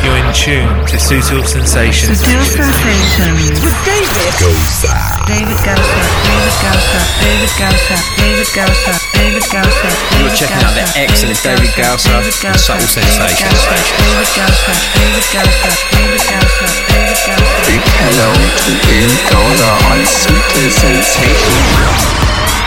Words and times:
You're 0.00 0.16
in 0.16 0.32
tune 0.32 0.64
to 0.88 0.96
Sutil 0.96 1.44
Sensations. 1.44 2.24
Sutil 2.24 2.40
Sensations. 2.40 3.60
With 3.60 3.76
David. 3.84 4.32
Goza. 4.40 4.96
David 5.28 5.60
Goza. 5.60 6.00
David 6.24 6.56
Goza. 6.56 7.00
David 7.20 7.52
Goza. 7.60 8.00
David 8.16 8.48
Goza. 8.56 8.92
David 9.12 9.44
Goza. 9.52 9.90
You're 10.16 10.32
checking 10.32 10.64
out 10.64 10.72
the 10.72 10.88
excellent 10.96 11.36
David 11.44 11.68
Goza 11.76 12.16
Subtle 12.56 12.88
Sensations. 12.88 13.60
David 13.68 14.32
Goza. 14.40 14.72
David 14.96 15.26
Goza. 15.36 15.68
David 15.92 16.24
Goza. 16.24 16.66
David 16.88 17.20
Goza. 17.20 17.60
Big 17.68 17.84
hello 18.00 18.32
to 18.32 18.72
David 18.88 19.20
Goza 19.28 19.68
on 19.84 20.00
Sutil 20.08 20.72
Sensations. 20.80 22.00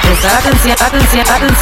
This 0.05 0.21
happens, 0.21 0.61
happens, 0.69 1.09
happens, 1.17 1.57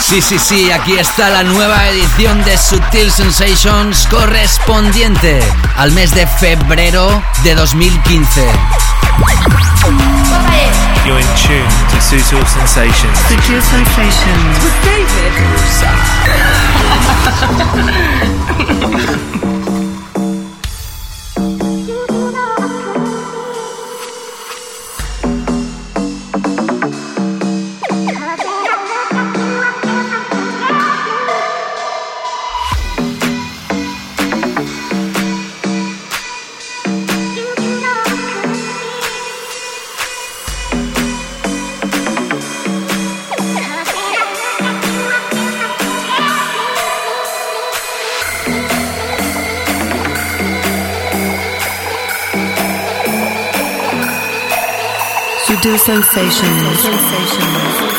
Sí, 0.00 0.20
sí, 0.20 0.38
sí, 0.38 0.70
aquí 0.70 0.98
está 0.98 1.30
la 1.30 1.42
nueva 1.44 1.88
edición 1.88 2.42
de 2.44 2.58
Sutil 2.58 3.10
Sensations 3.10 4.06
correspondiente 4.08 5.40
al 5.76 5.92
mes 5.92 6.14
de 6.14 6.26
febrero 6.26 7.22
de 7.42 7.54
2015. 7.54 8.42
You're 11.04 11.18
in 11.18 11.26
tune 11.36 11.68
to 11.90 12.00
Subtle 12.00 12.44
Sensations. 12.46 13.18
Subtle 13.28 13.60
Sensations. 13.60 14.64
With 14.64 14.72
David 14.84 15.04
Subtle 55.64 55.78
Sensations. 55.78 57.93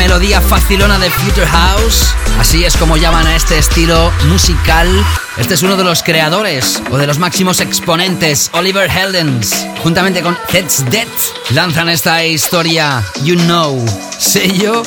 Melodía 0.00 0.40
facilona 0.40 0.98
de 0.98 1.10
Future 1.10 1.46
House. 1.46 2.14
Así 2.38 2.64
es 2.64 2.74
como 2.78 2.96
llaman 2.96 3.26
a 3.26 3.36
este 3.36 3.58
estilo 3.58 4.10
musical. 4.28 4.88
Este 5.36 5.52
es 5.52 5.62
uno 5.62 5.76
de 5.76 5.84
los 5.84 6.02
creadores 6.02 6.82
o 6.90 6.96
de 6.96 7.06
los 7.06 7.18
máximos 7.18 7.60
exponentes, 7.60 8.48
Oliver 8.54 8.90
Heldens. 8.90 9.66
Juntamente 9.82 10.22
con 10.22 10.38
Heads 10.50 10.88
Dead, 10.88 11.06
lanzan 11.50 11.90
esta 11.90 12.24
historia 12.24 13.04
You 13.24 13.36
Know. 13.40 13.84
Sello, 14.18 14.84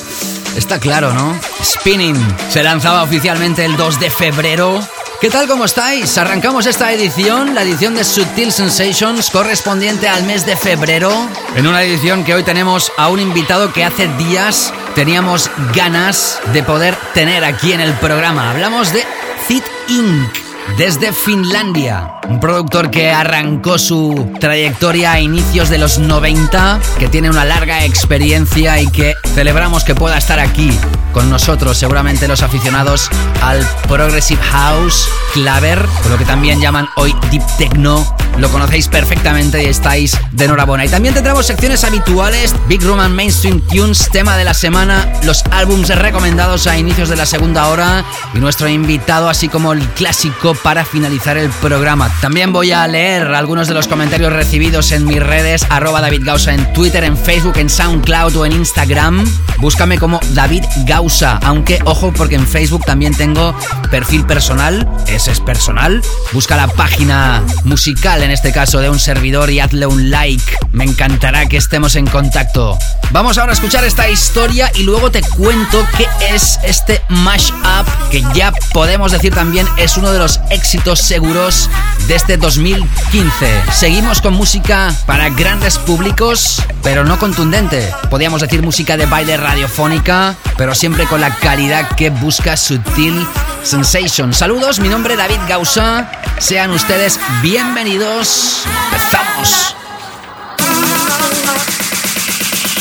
está 0.55 0.79
claro, 0.79 1.13
¿no? 1.13 1.39
Spinning. 1.63 2.17
Se 2.49 2.63
lanzaba 2.63 3.03
oficialmente 3.03 3.63
el 3.65 3.77
2 3.77 3.99
de 3.99 4.09
febrero 4.09 4.81
¿Qué 5.23 5.29
tal? 5.29 5.47
¿Cómo 5.47 5.63
estáis? 5.63 6.17
Arrancamos 6.17 6.65
esta 6.65 6.91
edición, 6.91 7.55
la 7.55 7.61
edición 7.61 7.95
de 7.95 8.03
Subtil 8.03 8.51
Sensations 8.51 9.29
correspondiente 9.29 10.09
al 10.09 10.23
mes 10.23 10.45
de 10.45 10.57
febrero. 10.57 11.29
En 11.55 11.65
una 11.65 11.81
edición 11.81 12.25
que 12.25 12.33
hoy 12.33 12.43
tenemos 12.43 12.91
a 12.97 13.07
un 13.07 13.21
invitado 13.21 13.71
que 13.71 13.85
hace 13.85 14.09
días 14.17 14.73
teníamos 14.95 15.49
ganas 15.75 16.39
de 16.53 16.63
poder 16.63 16.95
tener 17.13 17.43
aquí 17.43 17.73
en 17.73 17.81
el 17.81 17.93
programa. 17.93 18.51
Hablamos 18.51 18.93
de 18.93 19.03
Fit 19.47 19.63
Inc 19.87 20.33
desde 20.77 21.11
Finlandia. 21.11 22.19
Un 22.33 22.39
productor 22.39 22.89
que 22.89 23.11
arrancó 23.11 23.77
su 23.77 24.33
trayectoria 24.39 25.11
a 25.11 25.19
inicios 25.19 25.69
de 25.69 25.77
los 25.77 25.99
90, 25.99 26.79
que 26.97 27.07
tiene 27.07 27.29
una 27.29 27.45
larga 27.45 27.85
experiencia 27.85 28.81
y 28.81 28.87
que 28.87 29.13
celebramos 29.35 29.83
que 29.83 29.93
pueda 29.93 30.17
estar 30.17 30.39
aquí 30.39 30.71
con 31.11 31.29
nosotros, 31.29 31.77
seguramente 31.77 32.27
los 32.27 32.41
aficionados 32.41 33.09
al 33.43 33.63
Progressive 33.87 34.41
House, 34.41 35.07
Claver, 35.33 35.85
o 36.05 36.09
lo 36.09 36.17
que 36.17 36.25
también 36.25 36.59
llaman 36.59 36.89
hoy 36.95 37.15
Deep 37.29 37.43
Techno. 37.59 38.15
Lo 38.39 38.49
conocéis 38.49 38.87
perfectamente 38.87 39.63
y 39.63 39.67
estáis 39.67 40.17
de 40.31 40.45
enhorabuena. 40.45 40.85
Y 40.85 40.89
también 40.89 41.13
tendremos 41.13 41.45
secciones 41.45 41.83
habituales, 41.83 42.55
Big 42.67 42.81
Room 42.81 42.99
and 42.99 43.13
Mainstream 43.13 43.61
Tunes, 43.61 44.09
tema 44.11 44.35
de 44.37 44.43
la 44.43 44.55
semana, 44.55 45.07
los 45.23 45.43
álbums 45.51 45.89
recomendados 45.89 46.65
a 46.65 46.75
inicios 46.75 47.09
de 47.09 47.15
la 47.15 47.27
segunda 47.27 47.67
hora 47.67 48.03
y 48.33 48.39
nuestro 48.39 48.67
invitado, 48.67 49.29
así 49.29 49.49
como 49.49 49.71
el 49.73 49.87
clásico 49.89 50.55
para 50.55 50.83
finalizar 50.83 51.37
el 51.37 51.51
programa. 51.51 52.11
También 52.23 52.53
voy 52.53 52.71
a 52.71 52.87
leer 52.87 53.33
algunos 53.33 53.67
de 53.67 53.73
los 53.73 53.89
comentarios 53.89 54.31
recibidos 54.31 54.93
en 54.93 55.03
mis 55.03 55.21
redes, 55.21 55.65
arroba 55.69 55.99
David 55.99 56.25
en 56.47 56.71
Twitter, 56.71 57.03
en 57.03 57.17
Facebook, 57.17 57.57
en 57.57 57.69
SoundCloud 57.69 58.37
o 58.37 58.45
en 58.45 58.53
Instagram. 58.53 59.25
Búscame 59.57 59.97
como 59.97 60.21
David 60.29 60.63
Gausa, 60.85 61.37
aunque 61.43 61.81
ojo 61.83 62.13
porque 62.15 62.35
en 62.35 62.47
Facebook 62.47 62.85
también 62.85 63.13
tengo 63.13 63.53
perfil 63.91 64.25
personal, 64.25 64.89
ese 65.07 65.33
es 65.33 65.41
personal. 65.41 66.01
Busca 66.31 66.55
la 66.55 66.67
página 66.67 67.43
musical, 67.65 68.23
en 68.23 68.31
este 68.31 68.53
caso 68.53 68.79
de 68.79 68.89
un 68.89 68.99
servidor, 68.99 69.49
y 69.51 69.59
hazle 69.59 69.85
un 69.85 70.09
like. 70.09 70.43
Me 70.71 70.85
encantará 70.85 71.47
que 71.47 71.57
estemos 71.57 71.97
en 71.97 72.07
contacto. 72.07 72.79
Vamos 73.11 73.37
ahora 73.37 73.51
a 73.51 73.53
escuchar 73.53 73.83
esta 73.83 74.09
historia 74.09 74.71
y 74.75 74.83
luego 74.83 75.11
te 75.11 75.21
cuento 75.21 75.85
qué 75.97 76.07
es 76.33 76.57
este 76.63 77.01
mashup 77.09 77.85
que 78.09 78.23
ya 78.33 78.51
podemos 78.73 79.11
decir 79.11 79.35
también 79.35 79.67
es 79.77 79.97
uno 79.97 80.11
de 80.11 80.17
los 80.17 80.39
éxitos 80.49 80.99
seguros 80.99 81.69
desde 82.07 82.37
2015. 82.37 83.57
Este 83.57 83.71
Seguimos 83.71 84.21
con 84.21 84.33
música 84.33 84.93
para 85.05 85.29
grandes 85.29 85.77
públicos, 85.77 86.61
pero 86.81 87.03
no 87.03 87.19
contundente. 87.19 87.91
Podríamos 88.09 88.41
decir 88.41 88.61
música 88.61 88.97
de 88.97 89.05
baile 89.05 89.37
radiofónica, 89.37 90.35
pero 90.57 90.75
siempre 90.75 91.05
con 91.05 91.21
la 91.21 91.35
calidad 91.35 91.95
que 91.95 92.09
busca 92.09 92.57
Sutil 92.57 93.27
Sensation. 93.63 94.33
Saludos, 94.33 94.79
mi 94.79 94.89
nombre 94.89 95.13
es 95.13 95.19
David 95.19 95.39
Gausa. 95.47 96.09
Sean 96.39 96.71
ustedes 96.71 97.19
bienvenidos. 97.41 98.63
Empezamos. 98.85 99.75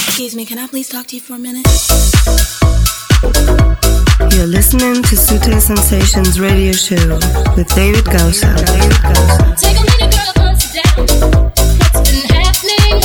Excuse 0.09 0.37
me, 0.37 0.47
can 0.47 0.59
I 0.59 0.69
please 0.69 0.89
talk 0.89 1.07
to 1.09 1.17
you 1.17 1.23
for 1.23 1.35
a 1.35 1.39
minute? 1.39 1.69
You're 4.31 4.47
listening 4.47 5.03
to 5.03 5.17
Sutil 5.17 5.61
Sensations 5.61 6.39
radio 6.39 6.73
show 6.73 7.19
with 7.57 7.69
David 7.75 8.05
Gausa. 8.05 8.55
Take 9.57 9.77
a 9.77 9.83
minute, 9.83 10.15
girl, 10.15 10.55
down. 10.73 11.07
What's 11.79 12.11
been 12.11 12.29
happening? 12.31 13.01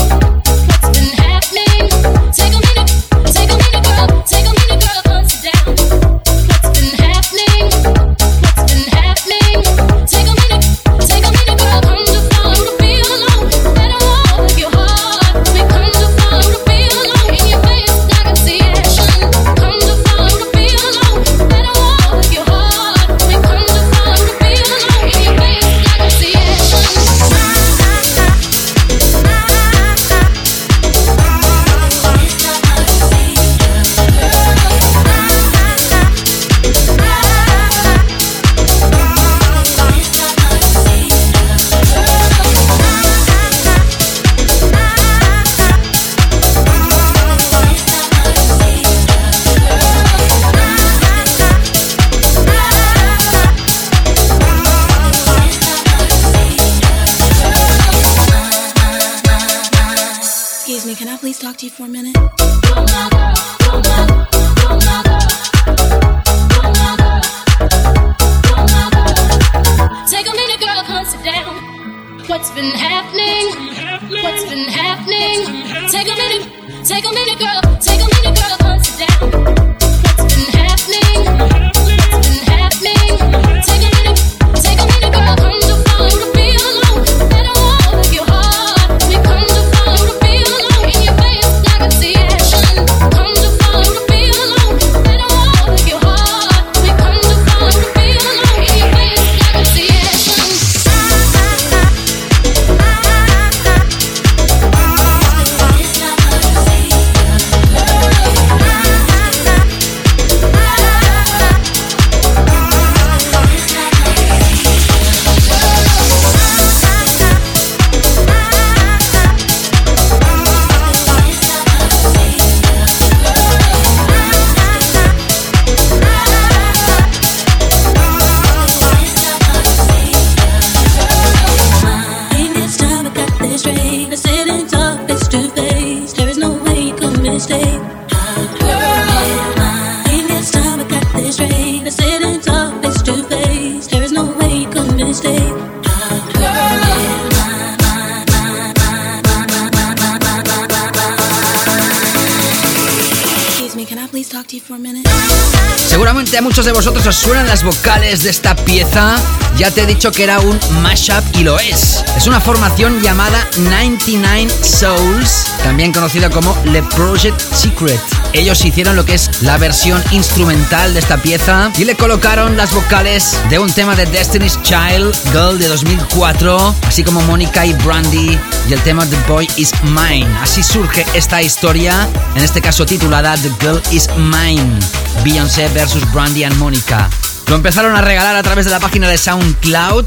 A 156.36 156.42
muchos 156.42 156.66
de 156.66 156.74
vosotros 156.74 157.08
os 157.08 157.16
suenan 157.16 157.48
las 157.48 157.64
vocales 157.64 158.24
de 158.24 158.30
esta 158.30 158.54
pieza. 158.54 159.16
Ya 159.56 159.72
te 159.72 159.84
he 159.84 159.86
dicho 159.86 160.12
que 160.12 160.24
era 160.24 160.40
un 160.42 160.60
mashup 160.82 161.24
y 161.38 161.44
lo 161.44 161.58
es. 161.58 162.04
Es 162.18 162.28
una 162.28 162.42
formación 162.42 163.02
llamada 163.02 163.48
99 163.58 164.48
Souls, 164.62 165.46
también 165.64 165.94
conocida 165.94 166.30
como 166.30 166.54
The 166.74 166.84
Project 166.84 167.40
Secret. 167.40 168.00
Ellos 168.34 168.64
hicieron 168.66 168.98
lo 168.98 169.06
que 169.06 169.14
es 169.14 169.42
la 169.42 169.58
versión 169.58 170.04
instrumental 170.12 170.94
de 170.94 171.00
esta 171.00 171.18
pieza 171.18 171.72
y 171.78 171.86
le 171.86 171.96
colocaron 171.96 172.58
las 172.58 172.74
vocales 172.74 173.38
de 173.50 173.60
un 173.60 173.72
tema 173.72 173.96
de 173.96 174.06
Destiny's 174.06 174.62
Child, 174.64 175.16
Girl 175.32 175.58
de 175.58 175.70
2004, 175.70 176.76
así 176.88 177.04
como 177.04 177.22
Monica 177.22 177.66
y 177.66 177.74
Brandy 177.74 178.38
y 178.70 178.74
el 178.74 178.82
tema 178.82 179.06
The 179.06 179.18
Boy 179.28 179.48
Is 179.56 179.72
Mine. 179.84 180.28
Así 180.42 180.62
surge 180.62 181.06
esta 181.14 181.42
historia, 181.42 182.08
en 182.36 182.44
este 182.44 182.62
caso 182.62 182.86
titulada 182.86 183.36
The 183.38 183.52
Girl 183.62 183.82
Is 183.92 184.10
Mine. 184.18 184.80
Beyoncé 185.24 185.70
versus 185.70 186.04
Brandy 186.12 186.44
and 186.44 186.56
Monica. 186.58 187.10
Lo 187.48 187.56
empezaron 187.56 187.96
a 187.96 188.02
regalar 188.02 188.36
a 188.36 188.44
través 188.44 188.66
de 188.66 188.72
la 188.72 188.80
página 188.80 189.08
de 189.08 189.18
SoundCloud, 189.18 190.06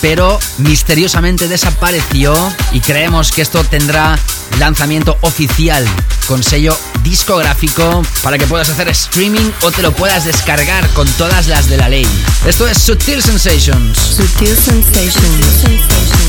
pero 0.00 0.38
misteriosamente 0.58 1.48
desapareció 1.48 2.34
y 2.72 2.80
creemos 2.80 3.32
que 3.32 3.42
esto 3.42 3.64
tendrá 3.64 4.16
lanzamiento 4.58 5.16
oficial 5.22 5.84
con 6.26 6.42
sello 6.42 6.76
discográfico 7.02 8.02
para 8.22 8.38
que 8.38 8.46
puedas 8.46 8.68
hacer 8.68 8.88
streaming 8.88 9.50
o 9.62 9.70
te 9.70 9.82
lo 9.82 9.92
puedas 9.92 10.24
descargar 10.24 10.88
con 10.90 11.08
todas 11.12 11.48
las 11.48 11.68
de 11.68 11.76
la 11.78 11.88
ley. 11.88 12.06
Esto 12.46 12.68
es 12.68 12.78
Sutil 12.78 13.22
Sensations. 13.22 13.98
Sutil 13.98 14.56
Sensations. 14.56 16.27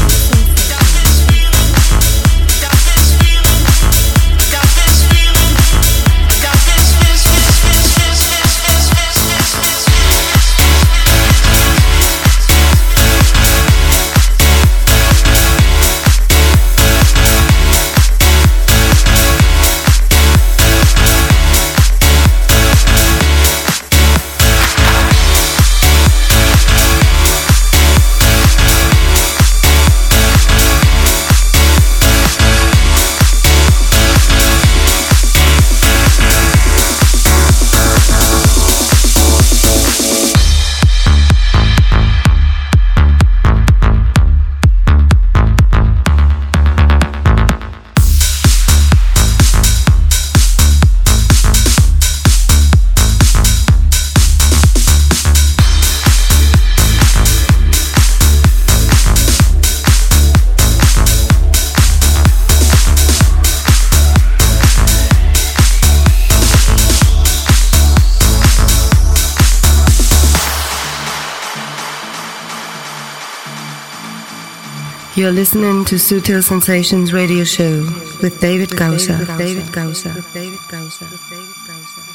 Listening 75.40 75.86
to 75.86 75.96
Sutil 75.96 76.44
Sensations 76.44 77.14
radio 77.14 77.46
show 77.46 77.84
with 78.22 78.42
David 78.42 78.76
Gausa. 78.76 79.26
David 79.38 79.72
Gausa. 79.72 80.22
David 80.34 80.60
Gausa. 80.70 81.06
David 81.30 81.56
Gausa. 81.66 82.09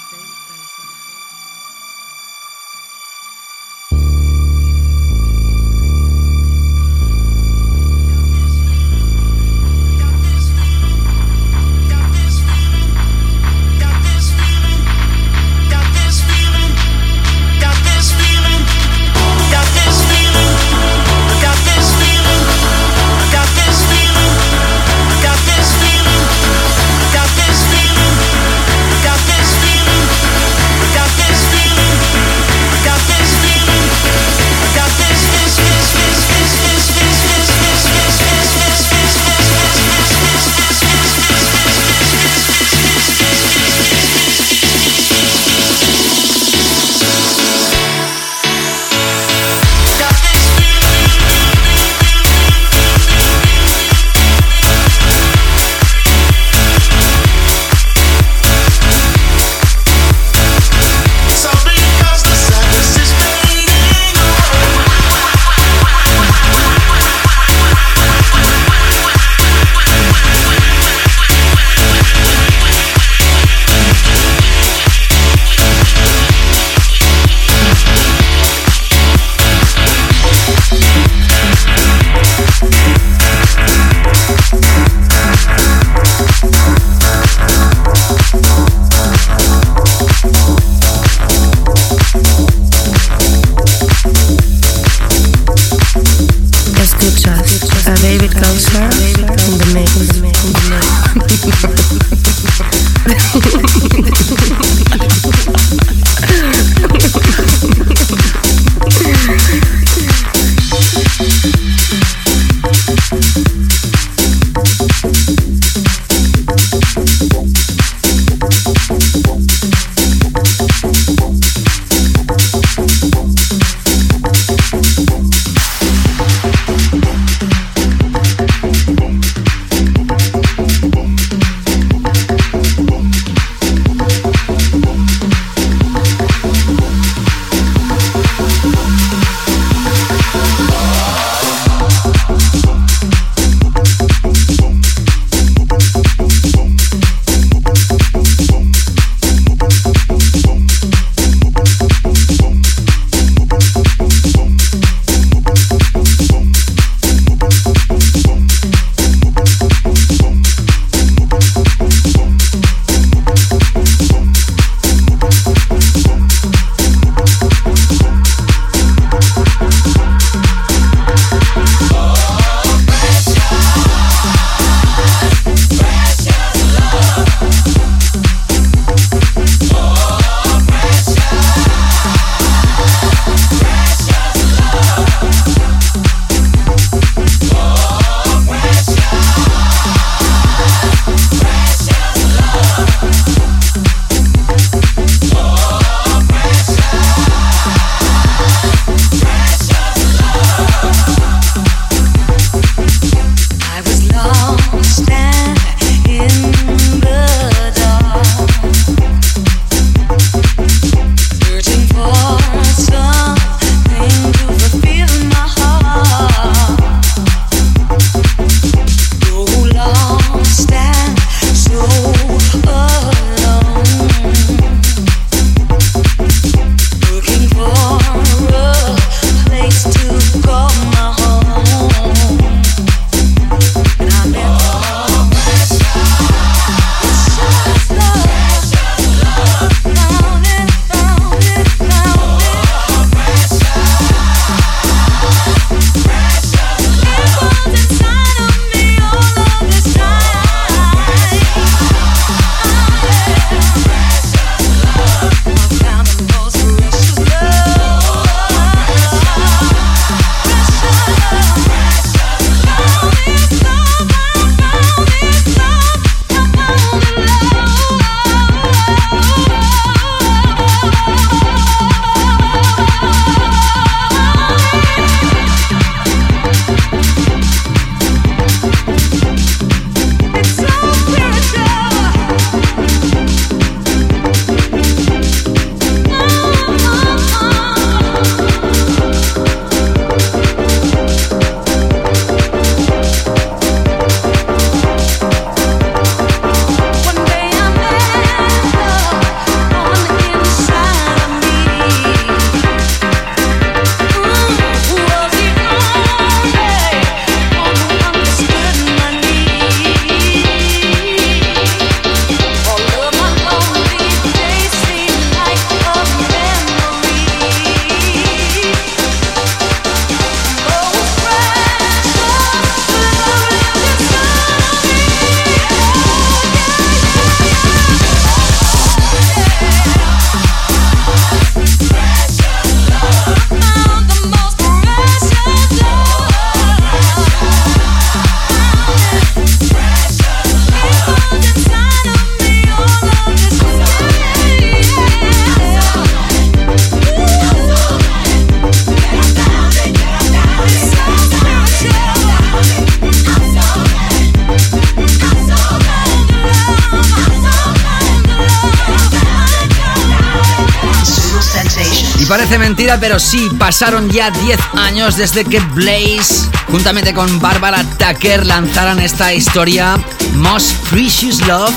pero 363.00 363.18
sí, 363.18 363.48
pasaron 363.58 364.10
ya 364.10 364.30
10 364.30 364.58
años 364.74 365.16
desde 365.16 365.44
que 365.44 365.60
Blaze, 365.60 366.48
juntamente 366.70 367.12
con 367.14 367.40
Barbara 367.40 367.84
Tucker, 367.98 368.46
lanzaran 368.46 369.00
esta 369.00 369.32
historia, 369.32 369.96
Most 370.34 370.76
Precious 370.90 371.40
Love, 371.46 371.74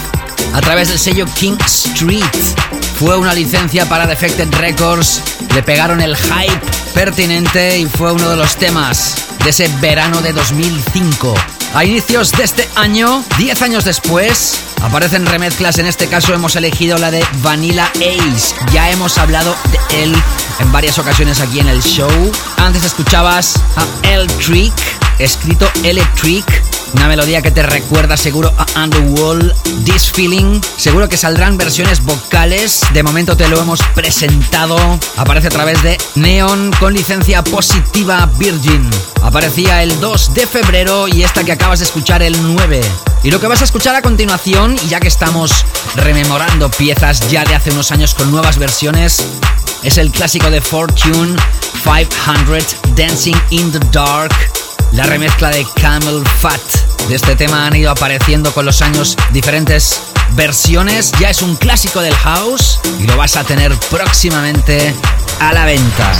a 0.53 0.61
través 0.61 0.89
del 0.89 0.99
sello 0.99 1.25
King 1.35 1.57
Street. 1.65 2.23
Fue 2.99 3.17
una 3.17 3.33
licencia 3.33 3.87
para 3.87 4.05
Defected 4.05 4.53
Records, 4.55 5.21
le 5.53 5.63
pegaron 5.63 6.01
el 6.01 6.15
hype 6.15 6.61
pertinente 6.93 7.79
y 7.79 7.85
fue 7.85 8.11
uno 8.11 8.29
de 8.29 8.35
los 8.35 8.55
temas 8.55 9.15
de 9.43 9.49
ese 9.49 9.69
verano 9.79 10.21
de 10.21 10.33
2005. 10.33 11.33
A 11.73 11.85
inicios 11.85 12.31
de 12.31 12.43
este 12.43 12.67
año, 12.75 13.23
10 13.37 13.61
años 13.61 13.83
después, 13.83 14.59
aparecen 14.81 15.25
remezclas. 15.25 15.77
En 15.79 15.85
este 15.85 16.07
caso 16.07 16.33
hemos 16.33 16.55
elegido 16.55 16.97
la 16.97 17.11
de 17.11 17.25
Vanilla 17.41 17.91
Ace. 17.95 18.55
Ya 18.71 18.89
hemos 18.89 19.17
hablado 19.17 19.55
de 19.71 20.03
él 20.03 20.15
en 20.59 20.71
varias 20.71 20.97
ocasiones 20.99 21.39
aquí 21.39 21.59
en 21.59 21.67
el 21.67 21.81
show. 21.81 22.09
Antes 22.57 22.83
escuchabas 22.83 23.55
a 23.75 24.07
El 24.07 24.27
Trick, 24.27 24.73
escrito 25.19 25.69
Electric. 25.83 26.45
Una 26.93 27.07
melodía 27.07 27.41
que 27.41 27.51
te 27.51 27.63
recuerda 27.63 28.15
seguro 28.15 28.53
a 28.57 28.81
Underworld, 28.81 29.53
This 29.83 30.09
Feeling. 30.11 30.61
Seguro 30.77 31.09
que 31.09 31.17
saldrán 31.17 31.57
versiones 31.57 32.03
vocales. 32.03 32.81
De 32.93 33.03
momento 33.03 33.35
te 33.35 33.47
lo 33.49 33.59
hemos 33.59 33.81
presentado. 33.93 34.77
Aparece 35.17 35.47
a 35.47 35.51
través 35.51 35.83
de 35.83 35.97
Neon 36.15 36.71
con 36.79 36.93
licencia 36.93 37.43
positiva 37.43 38.29
Virgin. 38.37 38.89
Aparecía 39.21 39.83
el 39.83 39.99
2 39.99 40.33
de 40.33 40.47
febrero 40.47 41.07
y 41.07 41.23
esta 41.23 41.43
que 41.43 41.51
acabas 41.51 41.79
de 41.79 41.85
escuchar 41.85 42.23
el 42.23 42.55
9. 42.55 42.81
Y 43.23 43.31
lo 43.31 43.39
que 43.41 43.47
vas 43.47 43.61
a 43.61 43.65
escuchar 43.65 43.95
a 43.95 44.01
continuación, 44.01 44.77
ya 44.87 44.99
que 44.99 45.09
estamos 45.09 45.65
rememorando 45.95 46.71
piezas 46.71 47.29
ya 47.29 47.43
de 47.43 47.55
hace 47.55 47.71
unos 47.71 47.91
años 47.91 48.13
con 48.13 48.31
nuevas 48.31 48.57
versiones, 48.57 49.25
es 49.83 49.97
el 49.97 50.11
clásico 50.11 50.49
de 50.49 50.61
Fortune 50.61 51.35
500 51.83 52.75
Dancing 52.95 53.37
in 53.51 53.71
the 53.71 53.79
Dark 53.91 54.33
la 54.91 55.03
remezcla 55.03 55.49
de 55.49 55.65
Camel 55.81 56.23
Fat. 56.39 56.61
De 57.07 57.15
este 57.15 57.35
tema 57.35 57.65
han 57.67 57.75
ido 57.75 57.91
apareciendo 57.91 58.53
con 58.53 58.65
los 58.65 58.81
años 58.81 59.15
diferentes 59.31 60.01
versiones. 60.31 61.11
Ya 61.19 61.29
es 61.29 61.41
un 61.41 61.55
clásico 61.55 62.01
del 62.01 62.15
house 62.15 62.79
y 62.99 63.03
lo 63.03 63.17
vas 63.17 63.37
a 63.37 63.43
tener 63.43 63.73
próximamente 63.89 64.93
a 65.39 65.53
la 65.53 65.65
venta. 65.65 66.11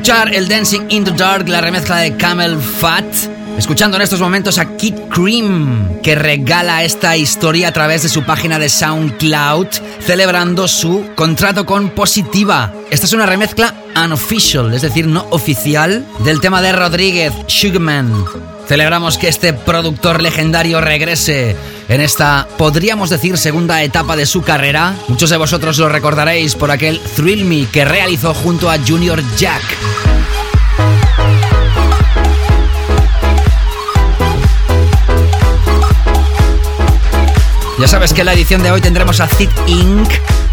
Escuchar 0.00 0.34
el 0.34 0.48
Dancing 0.48 0.86
in 0.88 1.04
the 1.04 1.10
Dark, 1.10 1.46
la 1.46 1.60
remezcla 1.60 1.98
de 1.98 2.16
Camel 2.16 2.58
Fat, 2.58 3.04
escuchando 3.60 3.98
en 3.98 4.02
estos 4.02 4.20
momentos 4.20 4.56
a 4.56 4.76
Kid 4.78 4.94
Cream, 5.10 6.00
que 6.02 6.14
regala 6.14 6.82
esta 6.82 7.14
historia 7.18 7.68
a 7.68 7.72
través 7.72 8.02
de 8.02 8.08
su 8.08 8.22
página 8.22 8.58
de 8.58 8.70
SoundCloud, 8.70 9.66
celebrando 10.00 10.66
su 10.66 11.10
contrato 11.14 11.66
con 11.66 11.90
Positiva. 11.90 12.72
Esta 12.90 13.04
es 13.04 13.12
una 13.12 13.26
remezcla 13.26 13.74
unofficial, 14.02 14.72
es 14.72 14.80
decir, 14.80 15.06
no 15.06 15.26
oficial, 15.28 16.06
del 16.24 16.40
tema 16.40 16.62
de 16.62 16.72
Rodríguez, 16.72 17.34
Sugarman. 17.48 18.24
Celebramos 18.66 19.18
que 19.18 19.28
este 19.28 19.52
productor 19.52 20.22
legendario 20.22 20.80
regrese 20.80 21.54
en 21.90 22.00
esta, 22.00 22.48
podríamos 22.56 23.10
decir, 23.10 23.36
segunda 23.36 23.82
etapa 23.82 24.16
de 24.16 24.24
su 24.24 24.40
carrera. 24.40 24.94
Muchos 25.08 25.28
de 25.28 25.36
vosotros 25.36 25.76
lo 25.76 25.90
recordaréis 25.90 26.54
por 26.54 26.70
aquel 26.70 26.98
Thrill 27.14 27.44
Me 27.44 27.66
que 27.66 27.84
realizó 27.84 28.32
junto 28.32 28.70
a 28.70 28.78
Junior 28.78 29.22
Jack. 29.36 30.09
Ya 37.80 37.88
sabes 37.88 38.12
que 38.12 38.20
en 38.20 38.26
la 38.26 38.34
edición 38.34 38.62
de 38.62 38.70
hoy 38.70 38.82
tendremos 38.82 39.20
a 39.20 39.26
Zit 39.26 39.50
Inc. 39.66 40.06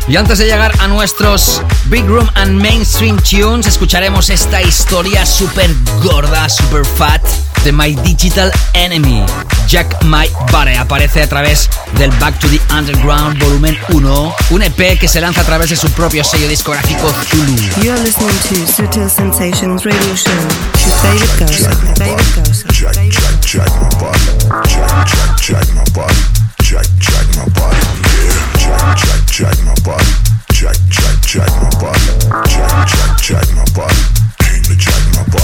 Y 0.08 0.16
antes 0.16 0.38
de 0.38 0.46
llegar 0.46 0.72
a 0.80 0.88
nuestros 0.88 1.62
Big 1.88 2.06
Room 2.06 2.26
and 2.36 2.52
Mainstream 2.52 3.18
Tunes, 3.18 3.68
escucharemos 3.68 4.30
esta 4.30 4.62
historia 4.62 5.26
super 5.26 5.70
gorda, 6.02 6.48
super 6.48 6.86
fat 6.86 7.22
de 7.66 7.74
My 7.74 7.94
Digital 7.96 8.50
Enemy. 8.72 9.26
Jack 9.68 10.02
My 10.06 10.32
Body 10.54 10.76
aparece 10.76 11.22
a 11.22 11.28
través 11.28 11.70
del 11.98 12.12
Back 12.12 12.40
to 12.40 12.48
the 12.48 12.62
Underground 12.74 13.38
Volumen 13.44 13.78
1, 13.90 14.36
un 14.52 14.64
EP 14.64 14.98
que 14.98 15.10
se 15.10 15.20
lanza 15.20 15.42
a 15.42 15.44
través 15.44 15.70
de 15.70 15.76
su 15.76 15.90
propio 15.92 16.24
sello 16.24 16.48
discográfico 16.48 17.14
Zulu. 17.30 17.58
You're 17.84 18.02
listening 18.04 18.40
to 18.48 18.72
Sutil 18.72 19.10
Sensations 19.10 19.84
Radio 19.84 20.16
Show 20.16 20.32
my 23.82 23.90
body. 24.00 24.18
My 25.76 25.84
body. 25.94 26.14
Check 26.64 26.88
my 26.96 27.04
body. 27.04 27.17
Jack, 30.52 30.76
Jack, 30.90 31.22
Jack 31.24 31.52
my 31.64 31.70
body. 31.80 32.04
Jack, 32.50 32.88
Jack, 32.88 33.18
Jack 33.22 33.48
my 33.56 33.64
body. 33.74 34.04
Came 34.40 34.64
to 34.64 34.76
Jack 34.76 35.04
my 35.16 35.24
body. 35.32 35.37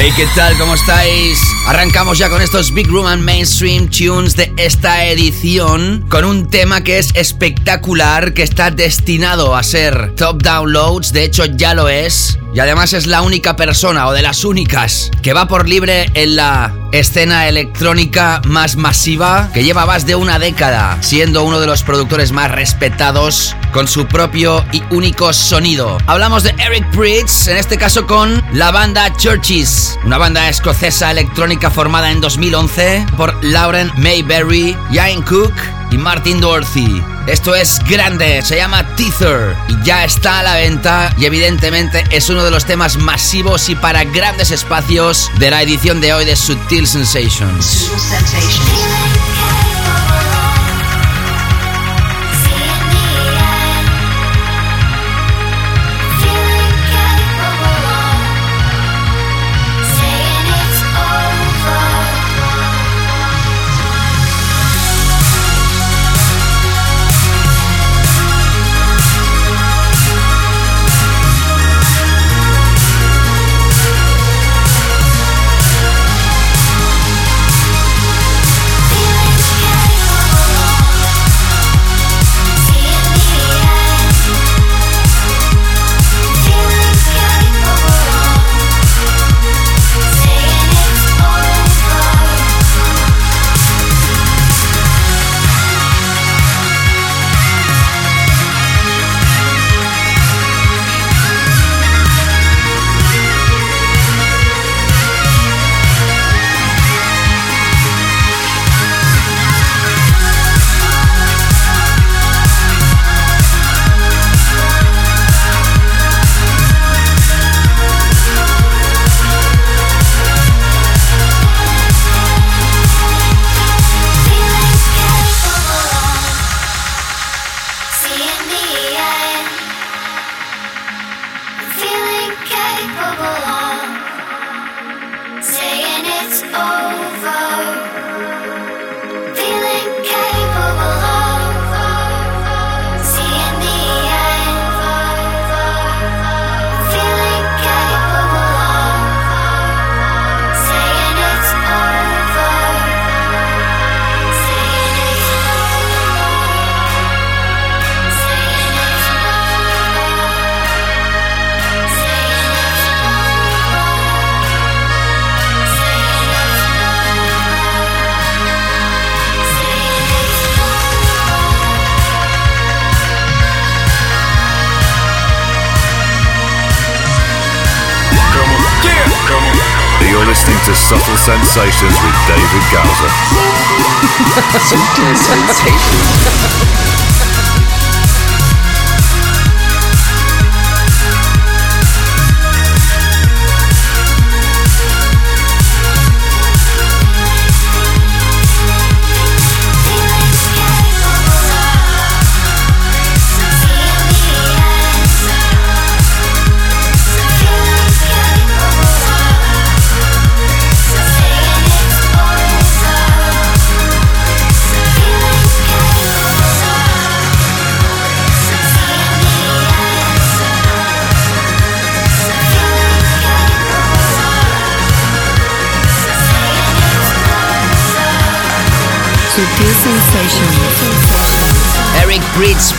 Hey, 0.00 0.12
¿qué 0.14 0.28
tal? 0.36 0.56
¿Cómo 0.58 0.74
estáis? 0.74 1.40
Arrancamos 1.66 2.18
ya 2.18 2.30
con 2.30 2.40
estos 2.40 2.72
Big 2.72 2.86
Room 2.86 3.06
and 3.06 3.20
Mainstream 3.20 3.88
Tunes 3.88 4.36
de 4.36 4.52
esta 4.56 5.04
edición 5.06 6.06
con 6.08 6.24
un 6.24 6.48
tema 6.48 6.84
que 6.84 6.98
es 6.98 7.10
espectacular, 7.16 8.32
que 8.32 8.44
está 8.44 8.70
destinado 8.70 9.56
a 9.56 9.64
ser 9.64 10.14
top 10.14 10.40
downloads, 10.40 11.12
de 11.12 11.24
hecho 11.24 11.46
ya 11.46 11.74
lo 11.74 11.88
es, 11.88 12.38
y 12.54 12.60
además 12.60 12.92
es 12.92 13.06
la 13.06 13.22
única 13.22 13.56
persona 13.56 14.06
o 14.06 14.12
de 14.12 14.22
las 14.22 14.44
únicas 14.44 15.10
que 15.22 15.32
va 15.32 15.48
por 15.48 15.68
libre 15.68 16.10
en 16.14 16.36
la 16.36 16.74
escena 16.92 17.48
electrónica 17.48 18.40
más 18.46 18.76
masiva, 18.76 19.50
que 19.52 19.62
lleva 19.62 19.86
más 19.86 20.06
de 20.06 20.14
una 20.14 20.38
década 20.38 20.98
siendo 21.00 21.44
uno 21.44 21.60
de 21.60 21.66
los 21.66 21.82
productores 21.82 22.32
más 22.32 22.50
respetados 22.50 23.54
con 23.72 23.86
su 23.86 24.06
propio 24.06 24.64
y 24.72 24.82
único 24.90 25.32
sonido. 25.32 25.98
Hablamos 26.06 26.42
de 26.42 26.54
Eric 26.58 26.90
Prydz, 26.90 27.48
en 27.48 27.56
este 27.56 27.76
caso 27.76 28.06
con 28.06 28.42
la 28.52 28.70
banda 28.70 29.14
Churches, 29.16 29.98
una 30.04 30.18
banda 30.18 30.48
escocesa 30.48 31.10
electrónica 31.10 31.70
formada 31.70 32.10
en 32.10 32.20
2011 32.20 33.06
por 33.16 33.42
Lauren 33.44 33.92
Mayberry, 33.96 34.76
Ian 34.90 35.22
Cook 35.22 35.52
Martin 35.98 36.40
Dorsey. 36.40 37.02
Esto 37.26 37.54
es 37.54 37.80
grande, 37.84 38.40
se 38.42 38.56
llama 38.56 38.94
Teether 38.96 39.54
y 39.68 39.84
ya 39.84 40.04
está 40.04 40.38
a 40.38 40.42
la 40.42 40.54
venta 40.54 41.12
y 41.18 41.26
evidentemente 41.26 42.04
es 42.10 42.30
uno 42.30 42.44
de 42.44 42.50
los 42.50 42.64
temas 42.64 42.96
masivos 42.96 43.68
y 43.68 43.74
para 43.74 44.04
grandes 44.04 44.50
espacios 44.50 45.30
de 45.38 45.50
la 45.50 45.62
edición 45.62 46.00
de 46.00 46.14
hoy 46.14 46.24
de 46.24 46.36
Sutil 46.36 46.86
Sensations. 46.86 47.64
Sutil 47.66 47.98
Sensations. 47.98 48.68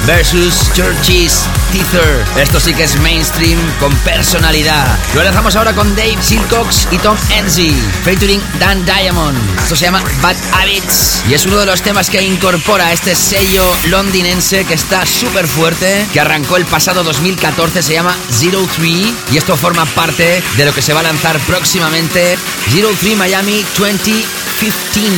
Versus 0.05 0.73
Churches 0.73 1.45
Teether. 1.71 2.25
Esto 2.37 2.59
sí 2.59 2.73
que 2.73 2.83
es 2.83 2.99
mainstream 2.99 3.57
con 3.79 3.95
personalidad. 3.97 4.99
Lo 5.15 5.23
lanzamos 5.23 5.55
ahora 5.55 5.73
con 5.73 5.95
Dave 5.95 6.17
Silcox 6.21 6.87
y 6.91 6.97
Tom 6.97 7.15
Enzi, 7.29 7.71
featuring 8.03 8.41
Dan 8.59 8.83
Diamond. 8.85 9.37
Esto 9.61 9.77
se 9.77 9.85
llama 9.85 10.03
Bad 10.21 10.35
Habits 10.51 11.23
y 11.29 11.33
es 11.33 11.45
uno 11.45 11.57
de 11.57 11.65
los 11.65 11.81
temas 11.81 12.09
que 12.09 12.21
incorpora 12.21 12.91
este 12.91 13.15
sello 13.15 13.63
londinense 13.87 14.65
que 14.65 14.73
está 14.73 15.05
súper 15.05 15.47
fuerte, 15.47 16.05
que 16.11 16.19
arrancó 16.19 16.57
el 16.57 16.65
pasado 16.65 17.03
2014, 17.03 17.81
se 17.81 17.93
llama 17.93 18.17
Zero 18.31 18.67
Three 18.75 19.15
y 19.31 19.37
esto 19.37 19.55
forma 19.55 19.85
parte 19.85 20.43
de 20.57 20.65
lo 20.65 20.73
que 20.73 20.81
se 20.81 20.93
va 20.93 20.99
a 20.99 21.03
lanzar 21.03 21.39
próximamente 21.47 22.37
Zero 22.69 22.89
Three 22.99 23.15
Miami 23.15 23.65
2015. 23.77 25.09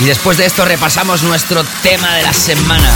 Y 0.00 0.04
después 0.04 0.36
de 0.36 0.46
esto 0.46 0.64
repasamos 0.64 1.22
nuestro 1.22 1.62
tema 1.82 2.14
de 2.16 2.22
la 2.22 2.32
semana. 2.32 2.90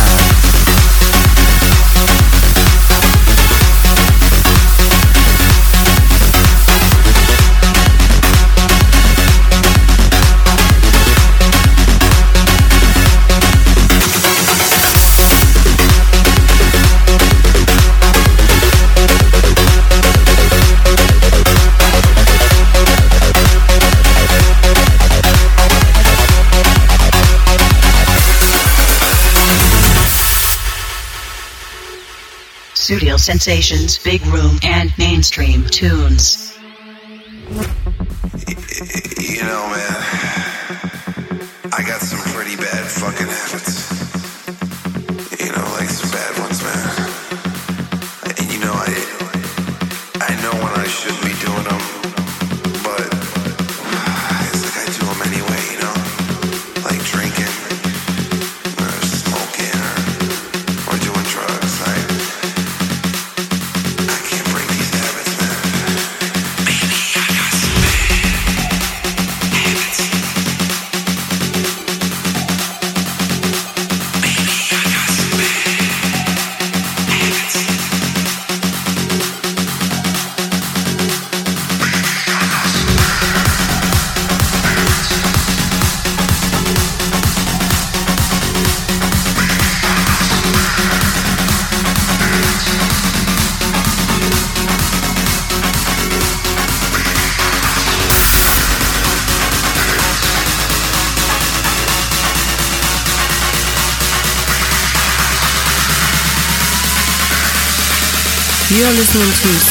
Studio 32.84 33.16
Sensations, 33.16 33.96
Big 33.96 34.20
Room, 34.26 34.58
and 34.62 34.92
Mainstream 34.98 35.64
Tunes. 35.64 36.43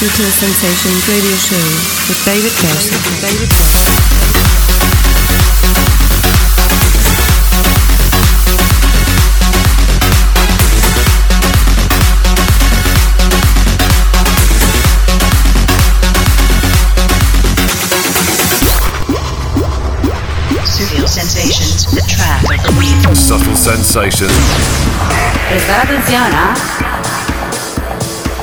Sutil 0.04 0.30
Sensations 0.30 1.08
Radio 1.08 1.32
Show 1.38 1.63
with 2.12 2.20
David 2.26 2.52
Gausa. 2.60 2.92
David 3.24 3.48
Gausa. 3.48 3.88
Sensations, 21.08 21.86
the 21.96 22.02
track 22.10 22.44
of 22.44 22.60
the 22.62 22.72
week. 22.78 23.16
Subtle 23.16 23.56
Sensations. 23.56 24.34
Prestar 25.48 25.86
atención, 25.86 26.28
¿ah? 26.34 26.73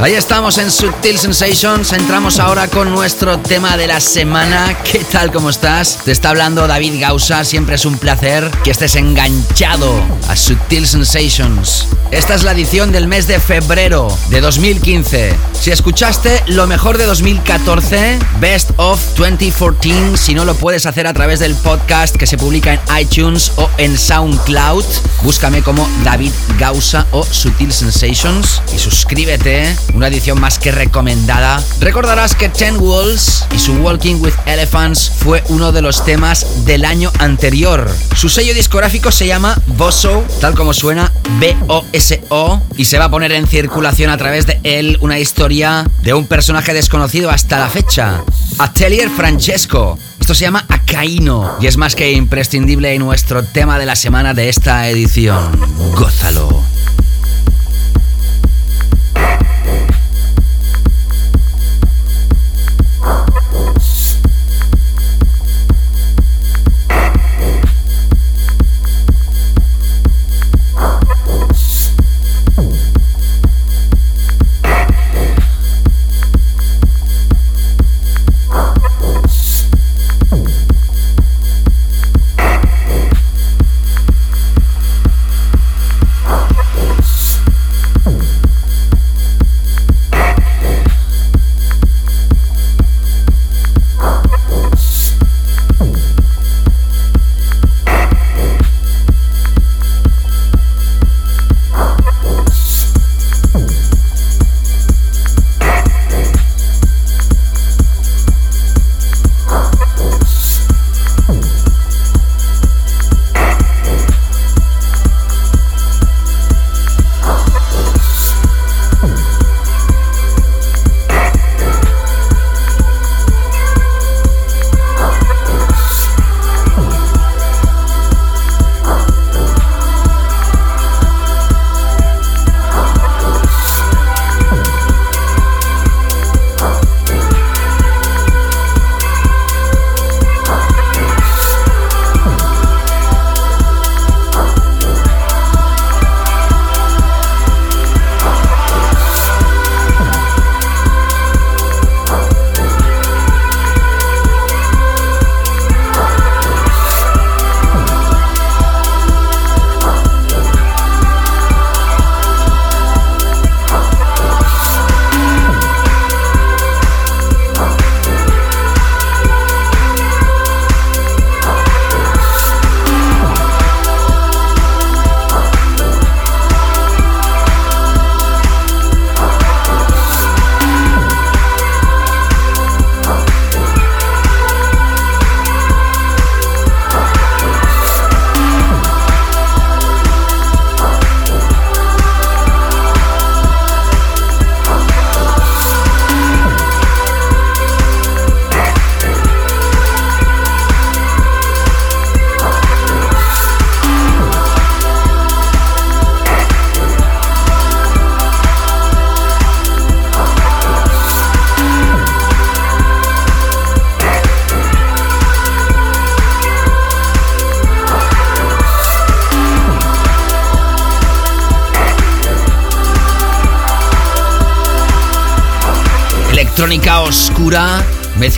Ahí 0.03 0.15
estamos 0.15 0.57
en 0.57 0.71
Subtil 0.71 1.19
Sensations. 1.19 1.93
Entramos 1.93 2.39
ahora 2.39 2.69
con 2.69 2.91
nuestro 2.91 3.39
tema 3.39 3.77
de 3.77 3.87
la 3.87 4.01
semana. 4.01 4.75
¿Qué 4.83 5.01
tal? 5.01 5.31
¿Cómo 5.31 5.51
estás? 5.51 5.99
Te 6.07 6.13
está 6.13 6.31
hablando 6.31 6.67
David 6.67 6.99
Gausa. 6.99 7.45
Siempre 7.45 7.75
es 7.75 7.85
un 7.85 7.99
placer 7.99 8.51
que 8.65 8.71
estés 8.71 8.97
enganchado 8.97 10.03
a 10.27 10.37
Subtil 10.37 10.87
Sensations. 10.87 11.87
Esta 12.11 12.35
es 12.35 12.45
la 12.45 12.53
edición 12.53 12.93
del 12.93 13.09
mes 13.09 13.27
de 13.27 13.41
febrero 13.41 14.09
de 14.31 14.41
2015. 14.41 15.37
Si 15.61 15.71
escuchaste 15.71 16.43
lo 16.47 16.67
mejor 16.67 16.97
de 16.97 17.05
2014, 17.05 18.19
Best 18.41 18.71
of 18.79 18.99
2014, 19.19 20.17
si 20.17 20.33
no 20.33 20.47
lo 20.47 20.55
puedes 20.55 20.87
hacer 20.87 21.07
a 21.07 21.13
través 21.13 21.39
del 21.39 21.55
podcast 21.55 22.17
que 22.17 22.27
se 22.27 22.39
publica 22.39 22.73
en 22.73 22.81
iTunes 22.99 23.53
o 23.57 23.69
en 23.77 23.99
SoundCloud, 23.99 24.83
búscame 25.23 25.61
como 25.61 25.87
David 26.03 26.33
Gausa 26.59 27.07
o 27.11 27.23
Sutil 27.27 27.75
Sensations 27.75 28.63
y 28.75 28.79
suscríbete. 28.79 29.77
Una 29.93 30.09
edición 30.09 30.41
más 30.41 30.59
que 30.59 30.73
recomendada. 30.73 31.63
Recordarás 31.79 32.35
que 32.35 32.49
Ten 32.49 32.79
Walls 32.81 33.45
y 33.55 33.59
su 33.59 33.75
Walking 33.75 34.17
with 34.23 34.33
Elephants 34.47 35.13
fue 35.15 35.45
uno 35.49 35.73
de 35.73 35.83
los 35.83 36.07
temas 36.07 36.65
del 36.65 36.87
año 36.87 37.13
anterior. 37.19 37.87
Su 38.17 38.31
sello 38.31 38.55
discográfico 38.55 39.11
se 39.11 39.27
llama 39.27 39.61
Bosso, 39.67 40.25
tal 40.41 40.55
como 40.55 40.73
suena 40.73 41.13
B-O-S-O, 41.39 42.63
y 42.79 42.87
se 42.87 42.99
va 42.99 43.05
a 43.05 43.11
poner 43.11 43.33
en 43.33 43.47
circulación 43.47 44.09
a 44.11 44.17
través 44.17 44.47
de 44.47 44.59
él 44.63 44.97
una 45.03 45.19
historia 45.19 45.50
de 45.51 46.15
un 46.15 46.29
personaje 46.29 46.73
desconocido 46.73 47.29
hasta 47.29 47.59
la 47.59 47.69
fecha, 47.69 48.23
Atelier 48.61 49.11
Francesco. 49.11 49.99
Esto 50.21 50.33
se 50.33 50.43
llama 50.43 50.65
Acaíno 50.69 51.57
y 51.61 51.67
es 51.67 51.77
más 51.77 51.97
que 51.97 52.13
imprescindible 52.13 52.95
en 52.95 53.03
nuestro 53.03 53.43
tema 53.43 53.77
de 53.77 53.85
la 53.85 53.97
semana 53.97 54.33
de 54.33 54.49
esta 54.49 54.89
edición. 54.89 55.51
Gózalo. 55.97 56.63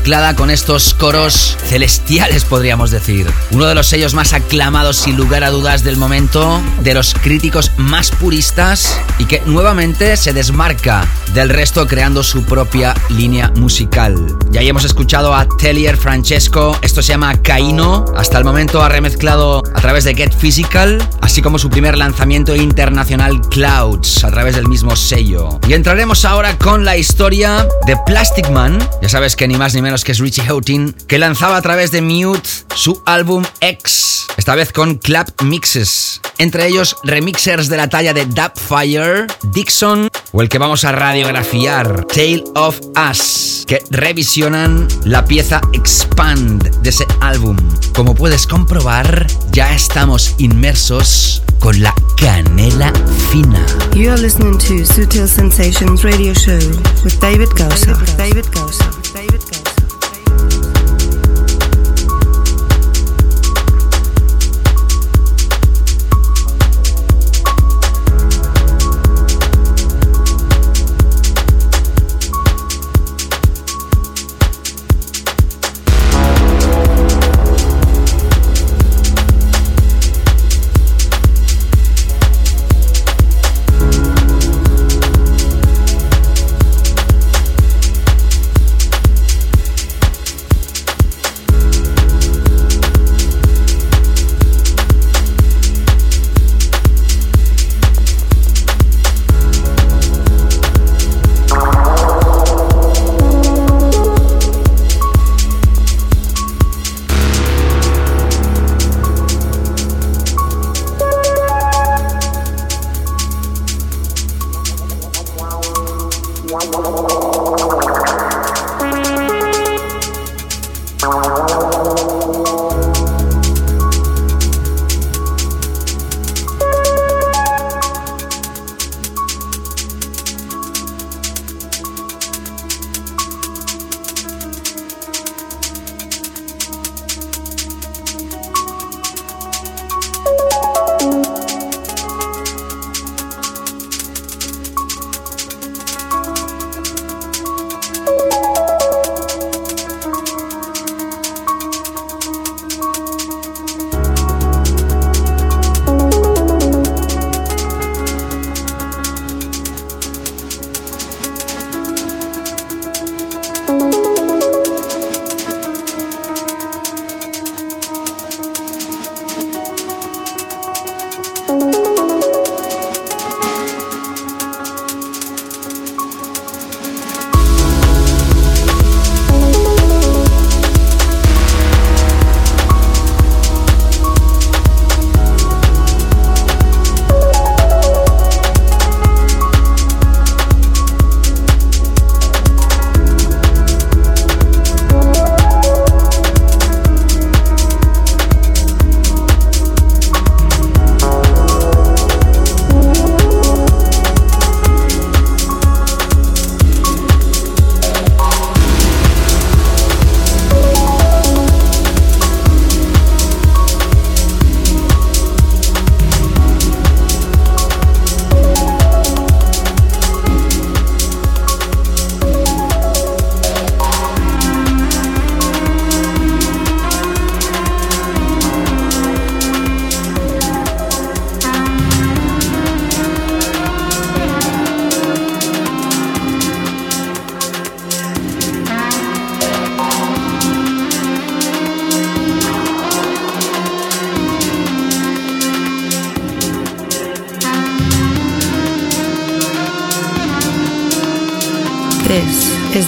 Mezclada 0.02 0.34
con 0.34 0.50
estos 0.50 0.94
coros 0.94 1.56
celestiales, 1.68 2.44
podríamos 2.44 2.90
decir. 2.90 3.30
Uno 3.52 3.66
de 3.66 3.76
los 3.76 3.86
sellos 3.86 4.14
más 4.14 4.32
aclamados, 4.32 4.96
sin 4.96 5.16
lugar 5.16 5.44
a 5.44 5.50
dudas, 5.50 5.84
del 5.84 5.96
momento, 5.96 6.60
de 6.80 6.92
los 6.92 7.14
críticos 7.14 7.70
más 7.76 8.10
puristas 8.10 9.00
y 9.20 9.26
que 9.26 9.42
nuevamente 9.46 10.16
se 10.16 10.32
desmarca 10.32 11.06
del 11.34 11.50
resto 11.50 11.86
creando 11.86 12.24
su 12.24 12.42
propia 12.42 12.96
línea 13.10 13.52
musical. 13.54 14.16
Ya 14.52 14.60
hemos 14.60 14.84
escuchado 14.84 15.34
a 15.34 15.48
Tellier 15.48 15.96
Francesco, 15.96 16.78
esto 16.82 17.00
se 17.00 17.08
llama 17.08 17.40
Caino, 17.40 18.04
hasta 18.16 18.36
el 18.36 18.44
momento 18.44 18.82
ha 18.82 18.88
remezclado 18.90 19.62
a 19.74 19.80
través 19.80 20.04
de 20.04 20.14
Get 20.14 20.34
Physical, 20.36 21.02
así 21.22 21.40
como 21.40 21.58
su 21.58 21.70
primer 21.70 21.96
lanzamiento 21.96 22.54
internacional 22.54 23.40
Clouds, 23.48 24.22
a 24.24 24.30
través 24.30 24.54
del 24.54 24.68
mismo 24.68 24.94
sello. 24.94 25.58
Y 25.66 25.72
entraremos 25.72 26.26
ahora 26.26 26.58
con 26.58 26.84
la 26.84 26.98
historia 26.98 27.66
de 27.86 27.96
Plastic 28.04 28.50
Man, 28.50 28.78
ya 29.00 29.08
sabes 29.08 29.36
que 29.36 29.48
ni 29.48 29.56
más 29.56 29.74
ni 29.74 29.80
menos 29.80 30.04
que 30.04 30.12
es 30.12 30.18
Richie 30.18 30.44
Houghton, 30.46 30.94
que 31.08 31.18
lanzaba 31.18 31.56
a 31.56 31.62
través 31.62 31.90
de 31.90 32.02
Mute 32.02 32.48
su 32.74 33.02
álbum 33.06 33.44
X, 33.60 34.26
esta 34.36 34.54
vez 34.54 34.70
con 34.70 34.96
clap 34.96 35.28
mixes. 35.42 36.20
Entre 36.38 36.66
ellos 36.66 36.96
remixers 37.04 37.68
de 37.68 37.76
la 37.76 37.88
talla 37.88 38.12
de 38.12 38.26
Fire, 38.56 39.26
Dixon 39.44 40.08
o 40.32 40.42
el 40.42 40.48
que 40.48 40.58
vamos 40.58 40.84
a 40.84 40.92
radiografiar, 40.92 42.04
Tale 42.06 42.44
of 42.54 42.80
Us, 43.10 43.64
que 43.66 43.82
revisionan 44.42 44.88
la 45.04 45.24
pieza 45.24 45.60
Expand 45.72 46.68
de 46.82 46.90
ese 46.90 47.06
álbum. 47.20 47.56
Como 47.94 48.14
puedes 48.14 48.46
comprobar, 48.46 49.26
ya 49.52 49.72
estamos 49.72 50.34
inmersos 50.38 51.42
con 51.60 51.80
la 51.80 51.94
canela 52.16 52.92
fina. 53.30 53.64
You 53.94 54.10
are 54.10 54.20
listening 54.20 54.58
to 54.58 54.84
Sutil 54.84 55.28
Sensations 55.28 56.02
Radio 56.02 56.34
Show 56.34 56.58
with 57.04 57.20
David 57.20 57.50
Gausser. 57.56 57.96
David 58.16 58.46
Gausser. 58.52 58.90
David 59.14 59.40
Gausser. 59.40 59.71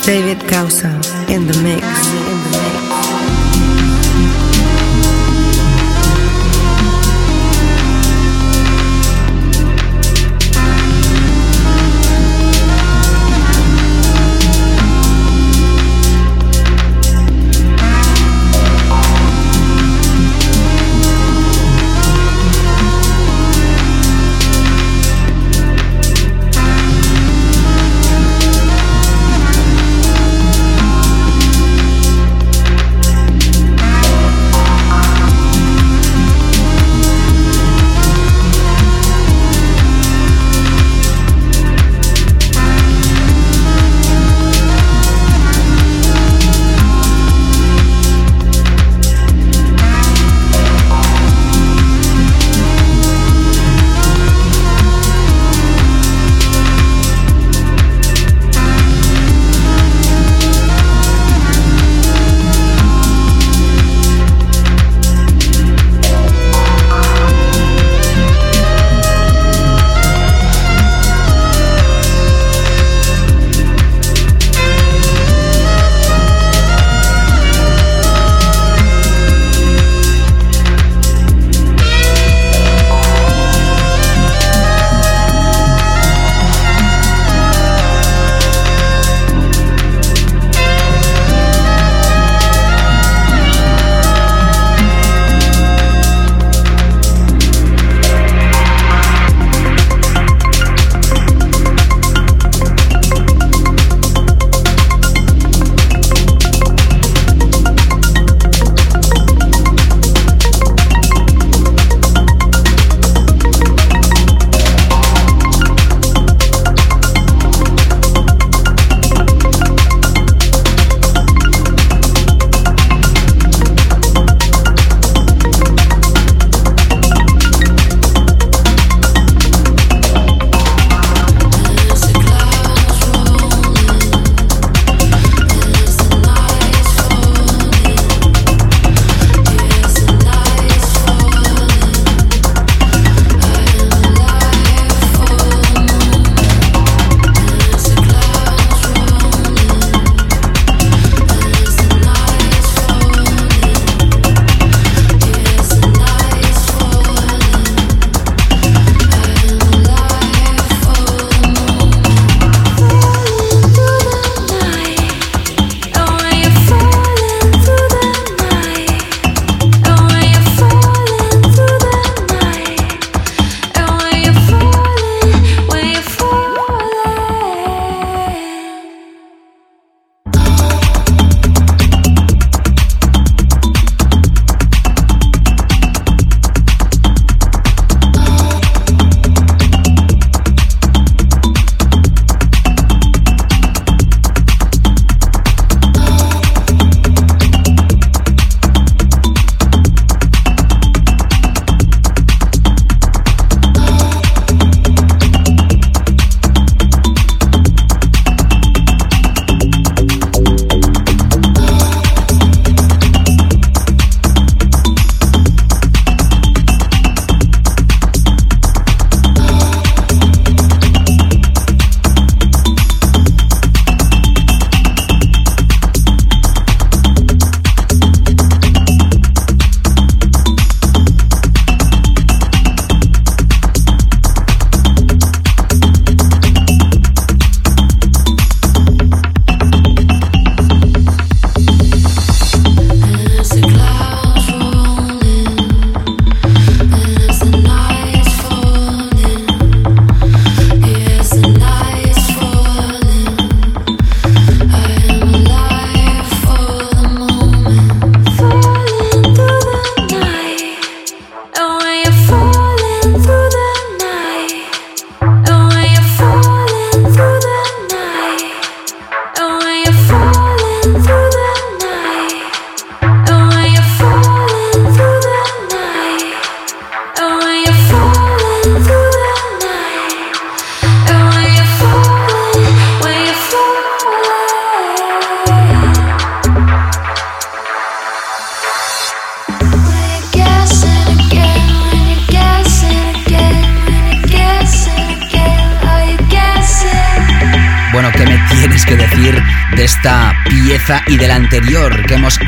David 0.04 0.46
Causa 0.48 1.00
in 1.32 1.46
the 1.46 1.58
mix. 1.62 1.82
In 1.82 1.86
the 1.86 2.18
mix. 2.18 2.23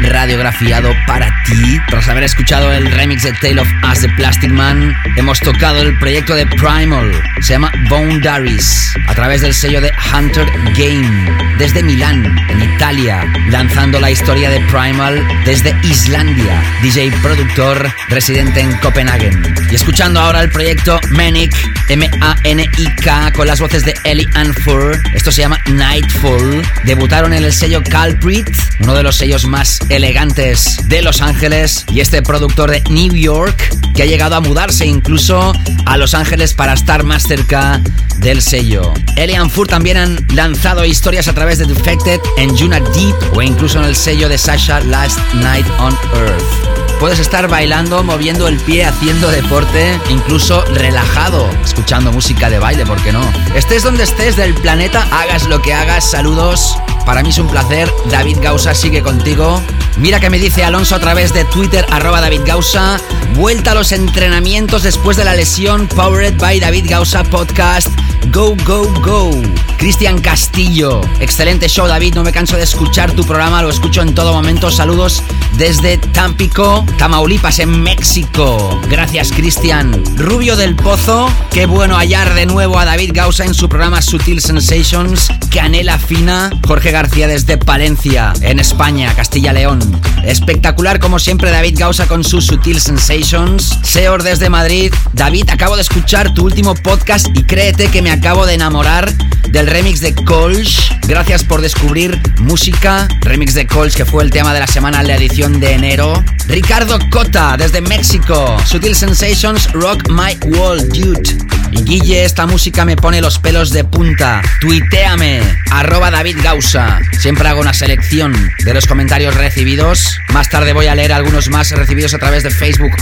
Radiografiado 0.07 0.93
para 1.07 1.29
ti. 1.45 1.79
Tras 1.89 2.09
haber 2.09 2.25
escuchado 2.25 2.73
el 2.73 2.91
remix 2.91 3.23
de 3.23 3.33
Tale 3.35 3.61
of 3.61 3.69
Us 3.91 4.03
de 4.03 4.09
Plastic 4.11 4.51
Man, 4.51 4.95
hemos 5.17 5.41
tocado 5.41 5.83
el 5.83 5.99
proyecto 5.99 6.35
de 6.35 6.47
Primal, 6.47 7.13
se 7.41 7.55
llama 7.55 7.73
Boundaries, 7.89 8.95
a 9.09 9.15
través 9.15 9.43
del 9.43 9.55
sello 9.55 9.81
de 9.81 9.93
Hunter 10.13 10.47
Game, 10.77 11.57
desde 11.59 11.83
Milán, 11.83 12.25
en 12.49 12.63
Italia, 12.75 13.25
lanzando 13.51 14.01
la 14.01 14.11
historia 14.11 14.51
de 14.51 14.61
Primal 14.61 15.23
desde 15.45 15.77
Islandia, 15.83 16.63
DJ 16.83 17.13
productor 17.23 17.93
residente 18.09 18.61
en 18.61 18.77
Copenhagen. 18.79 19.55
Y 19.71 19.75
escuchando 19.75 20.21
ahora 20.21 20.43
el 20.43 20.51
proyecto 20.51 21.01
Manic, 21.11 21.55
M-A-N-I-K, 21.89 23.33
con 23.33 23.47
las 23.47 23.61
voces 23.61 23.85
de 23.85 23.95
Ellie 24.05 24.29
Anfur, 24.35 25.01
esto 25.15 25.31
se 25.31 25.43
llama 25.43 25.59
Nightfall, 25.69 26.63
debutaron 26.85 27.33
en 27.33 27.45
el 27.45 27.53
sello 27.53 27.83
Culprit, 27.85 28.49
uno 28.81 28.95
de 28.95 29.03
los 29.03 29.17
sellos 29.17 29.47
más 29.47 29.79
elegantes 29.89 30.79
de 30.89 31.03
Los 31.03 31.23
Ángeles, 31.23 31.85
y 31.91 32.01
este 32.01 32.23
productor 32.23 32.71
de 32.71 32.83
New 32.91 33.15
York, 33.15 33.57
que 33.95 34.03
ha 34.03 34.07
llegado 34.07 34.37
a 34.37 34.41
mudarse 34.41 34.87
incluso 34.87 35.53
a 35.85 35.97
Los 35.97 36.15
Ángeles 36.15 36.55
para 36.55 36.73
estar 36.73 37.05
más 37.05 37.23
cerca 37.23 37.81
del 38.19 38.43
sello. 38.43 38.93
Ellie 39.17 39.37
Anfur 39.37 39.69
también 39.69 39.97
han 39.97 40.27
lanzado 40.35 40.85
historias 40.85 41.29
a 41.29 41.35
través 41.35 41.59
de 41.59 41.67
Defected 41.67 42.21
en 42.39 42.57
Juna 42.57 42.81
Deep 42.81 43.17
o 43.33 43.43
incluso 43.43 43.79
en 43.79 43.85
el 43.85 43.97
sello 43.97 44.29
de 44.29 44.39
Sasha 44.39 44.81
Last 44.81 45.19
Night 45.35 45.67
on 45.79 45.97
Earth. 46.15 46.77
Puedes 47.01 47.19
estar 47.19 47.47
bailando, 47.47 48.03
moviendo 48.03 48.49
el 48.49 48.57
pie, 48.57 48.87
haciendo 48.87 49.31
deporte, 49.31 50.01
incluso 50.09 50.65
relajado, 50.75 51.47
escuchando 51.87 52.11
música 52.11 52.51
de 52.51 52.59
baile, 52.59 52.85
¿por 52.85 53.01
qué 53.01 53.13
no? 53.13 53.23
Estés 53.55 53.85
donde 53.85 54.03
estés 54.03 54.35
del 54.35 54.55
planeta, 54.55 55.07
hagas 55.13 55.47
lo 55.47 55.63
que 55.63 55.73
hagas, 55.73 56.11
saludos. 56.11 56.77
Para 57.05 57.23
mí 57.23 57.29
es 57.29 57.39
un 57.39 57.47
placer. 57.47 57.89
David 58.11 58.39
Gausa 58.43 58.75
sigue 58.75 59.05
contigo. 59.05 59.63
Mira 59.97 60.19
que 60.19 60.29
me 60.29 60.41
dice 60.41 60.65
Alonso 60.65 60.97
a 60.97 60.99
través 60.99 61.33
de 61.33 61.45
Twitter, 61.45 61.87
arroba 61.93 62.21
David 62.21 62.41
Gausa. 62.45 62.99
Vuelta 63.37 63.71
a 63.71 63.75
los 63.77 63.93
entrenamientos 63.93 64.83
después 64.83 65.17
de 65.17 65.27
la 65.27 65.35
lesión. 65.35 65.87
Powered 65.87 66.37
by 66.39 66.59
David 66.59 66.87
Gausa 66.91 67.23
Podcast. 67.23 67.89
Go, 68.33 68.57
go, 68.67 68.93
go. 69.03 69.31
Cristian 69.77 70.21
Castillo. 70.21 71.01
Excelente 71.21 71.69
show, 71.69 71.87
David. 71.87 72.15
No 72.15 72.25
me 72.25 72.33
canso 72.33 72.57
de 72.57 72.63
escuchar 72.63 73.13
tu 73.13 73.25
programa. 73.25 73.63
Lo 73.63 73.69
escucho 73.69 74.03
en 74.03 74.15
todo 74.15 74.33
momento. 74.33 74.71
Saludos 74.71 75.23
desde 75.59 75.99
Tampico, 75.99 76.85
Tamaulipas, 76.99 77.59
en 77.59 77.83
México. 77.83 78.81
Gracias, 78.89 79.33
Cristian. 79.33 80.03
Rubio 80.17 80.57
del 80.57 80.77
Pozo. 80.77 81.31
Qué 81.51 81.67
bueno 81.67 81.97
hallar 81.97 82.35
de 82.35 82.47
nuevo 82.47 82.79
a 82.79 82.85
David 82.85 83.13
Gausa 83.15 83.45
en 83.45 83.55
su 83.55 83.69
programa 83.69 84.03
Sutil 84.03 84.41
Sensations. 84.41 85.29
Canela 85.51 85.99
Fina. 85.99 86.51
Jorge 86.67 86.91
García 86.91 87.29
desde 87.29 87.57
Palencia, 87.57 88.33
en 88.41 88.59
España, 88.59 89.15
Castilla 89.15 89.53
León. 89.53 89.81
Espectacular 90.25 90.99
como 90.99 91.19
siempre 91.19 91.51
David 91.51 91.79
Gausa 91.79 92.07
con 92.07 92.25
sus 92.25 92.47
Sutil 92.47 92.81
Sensations. 92.81 93.79
Seor 93.83 94.23
desde 94.23 94.51
Madrid. 94.51 94.93
David, 95.13 95.49
acabo 95.51 95.77
de 95.77 95.83
escuchar 95.83 96.35
tu 96.35 96.45
último 96.45 96.75
podcast 96.75 97.27
y 97.35 97.45
créete 97.45 97.89
que 97.89 98.03
me 98.03 98.11
acabo 98.11 98.47
de 98.47 98.55
enamorar 98.55 99.13
del 99.51 99.67
remix 99.67 100.01
de 100.01 100.15
Colch. 100.15 100.93
Gracias 101.07 101.45
por 101.45 101.61
descubrir 101.61 102.21
música. 102.39 103.09
Remix 103.21 103.55
de 103.55 103.67
Colch 103.67 103.95
que 103.95 104.05
fue 104.05 104.25
el 104.25 104.31
tema 104.31 104.53
de 104.53 104.61
la 104.61 104.67
semana 104.67 105.01
en 105.01 105.09
la 105.09 105.17
edición 105.17 105.61
de 105.61 105.73
enero. 105.73 106.25
Ricardo 106.47 106.99
Cota 107.11 107.57
desde 107.57 107.81
México. 107.81 108.57
Sutil 108.67 108.95
Sensations 108.95 109.73
Rock 109.73 110.09
My 110.09 110.37
World 110.57 110.93
Dude. 110.93 111.46
Guille, 111.85 112.25
esta 112.25 112.47
música 112.47 112.85
me 112.85 112.97
pone 112.97 113.21
los 113.21 113.39
pelos 113.39 113.71
de 113.71 113.85
punta. 113.85 114.43
Tuiteame, 114.61 115.41
arroba 115.71 116.11
David 116.11 116.39
Gausa. 116.43 117.01
Siempre 117.21 117.49
hago 117.49 117.61
una 117.61 117.73
selección 117.73 118.35
de 118.65 118.75
los 118.75 118.87
comentarios 118.87 119.35
recibidos. 119.35 120.19
Más 120.33 120.49
tarde 120.49 120.73
voy 120.73 120.87
a 120.87 120.95
leer 120.95 121.13
algunos 121.13 121.49
más 121.49 121.71
recibidos 121.71 122.15
a 122.15 122.19
través 122.19 122.43
de 122.43 122.51
Facebook, 122.51 122.93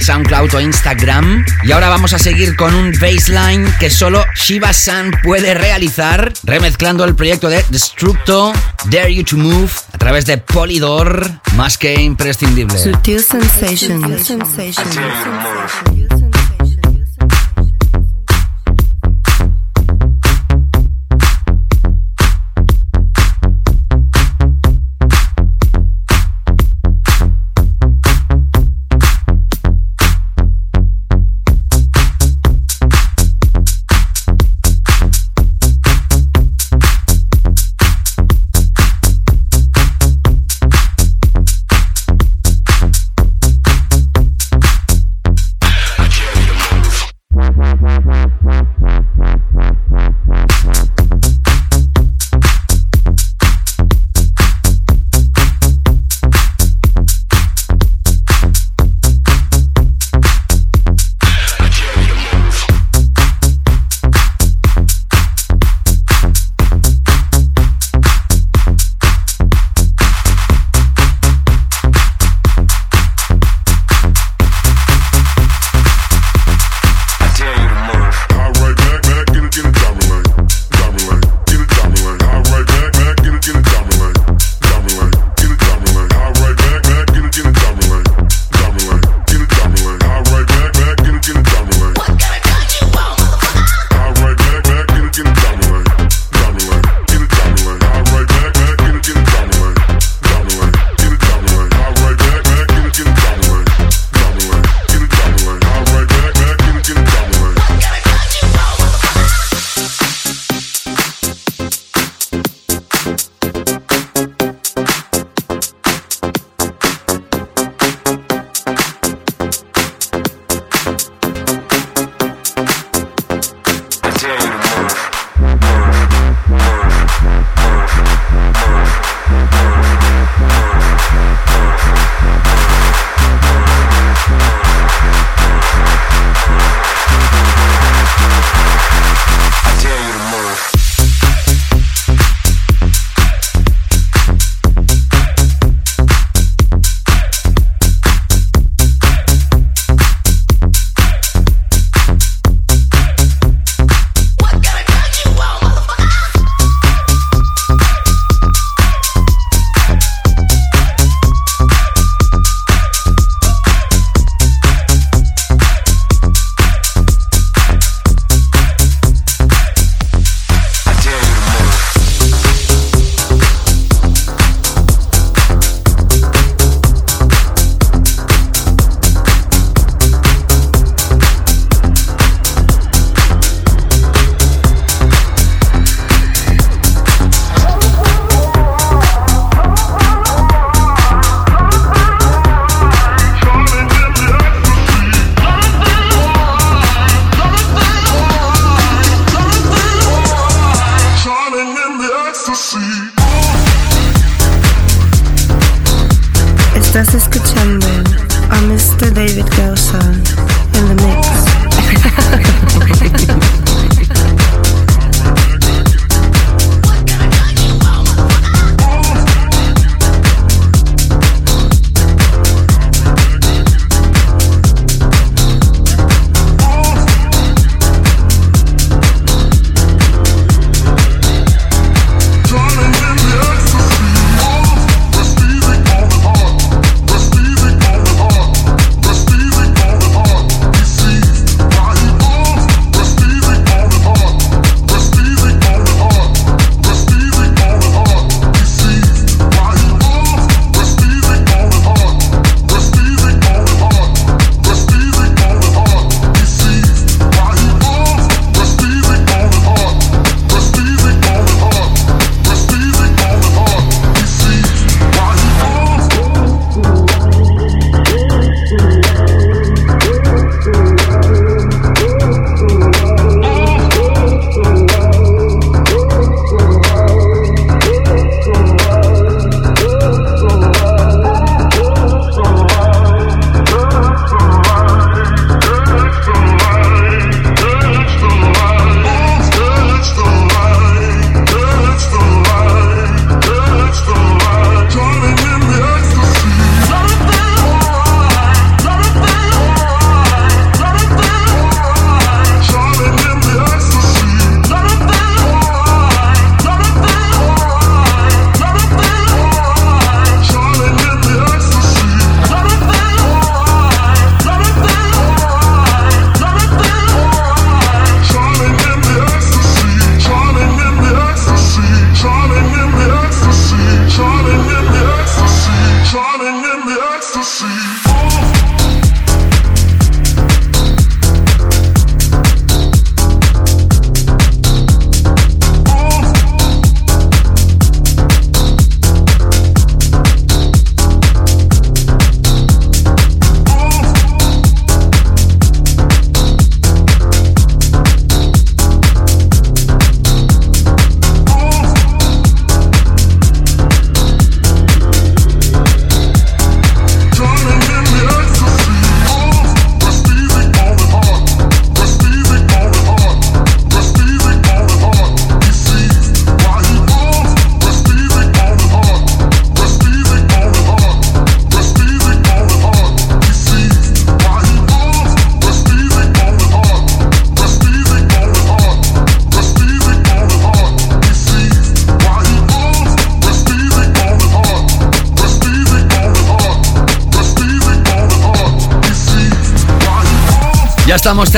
SoundCloud 0.00 0.54
o 0.54 0.60
Instagram. 0.60 1.44
Y 1.64 1.72
ahora 1.72 1.88
vamos 1.88 2.12
a 2.12 2.18
seguir 2.18 2.56
con 2.56 2.74
un 2.74 2.92
baseline 2.92 3.66
que 3.78 3.90
solo 3.90 4.24
Shiva 4.34 4.72
San 4.72 5.10
puede 5.22 5.54
realizar, 5.54 6.32
remezclando 6.44 7.04
el 7.04 7.14
proyecto 7.14 7.48
de 7.48 7.64
Destructo, 7.70 8.52
Dare 8.86 9.14
You 9.14 9.24
to 9.24 9.36
Move, 9.36 9.70
a 9.92 9.98
través 9.98 10.26
de 10.26 10.38
Polydor, 10.38 11.30
más 11.56 11.76
que 11.76 12.00
imprescindible. 12.00 12.78
Sutil 12.78 13.20
Sensations. 13.20 14.28
Gausa 14.28 16.29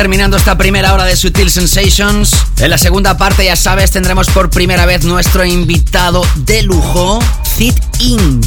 terminando 0.02 0.36
esta 0.36 0.58
primera 0.58 0.94
hora 0.94 1.04
de 1.04 1.14
Sutil 1.14 1.48
Sensations. 1.48 2.34
En 2.58 2.70
la 2.70 2.76
segunda 2.76 3.16
parte, 3.16 3.44
ya 3.44 3.54
sabes, 3.54 3.92
tendremos 3.92 4.26
por 4.30 4.50
primera 4.50 4.84
vez 4.84 5.04
nuestro 5.04 5.44
invitado 5.44 6.26
de 6.38 6.64
lujo, 6.64 7.20
Cid 7.56 7.74
Inc. 8.00 8.44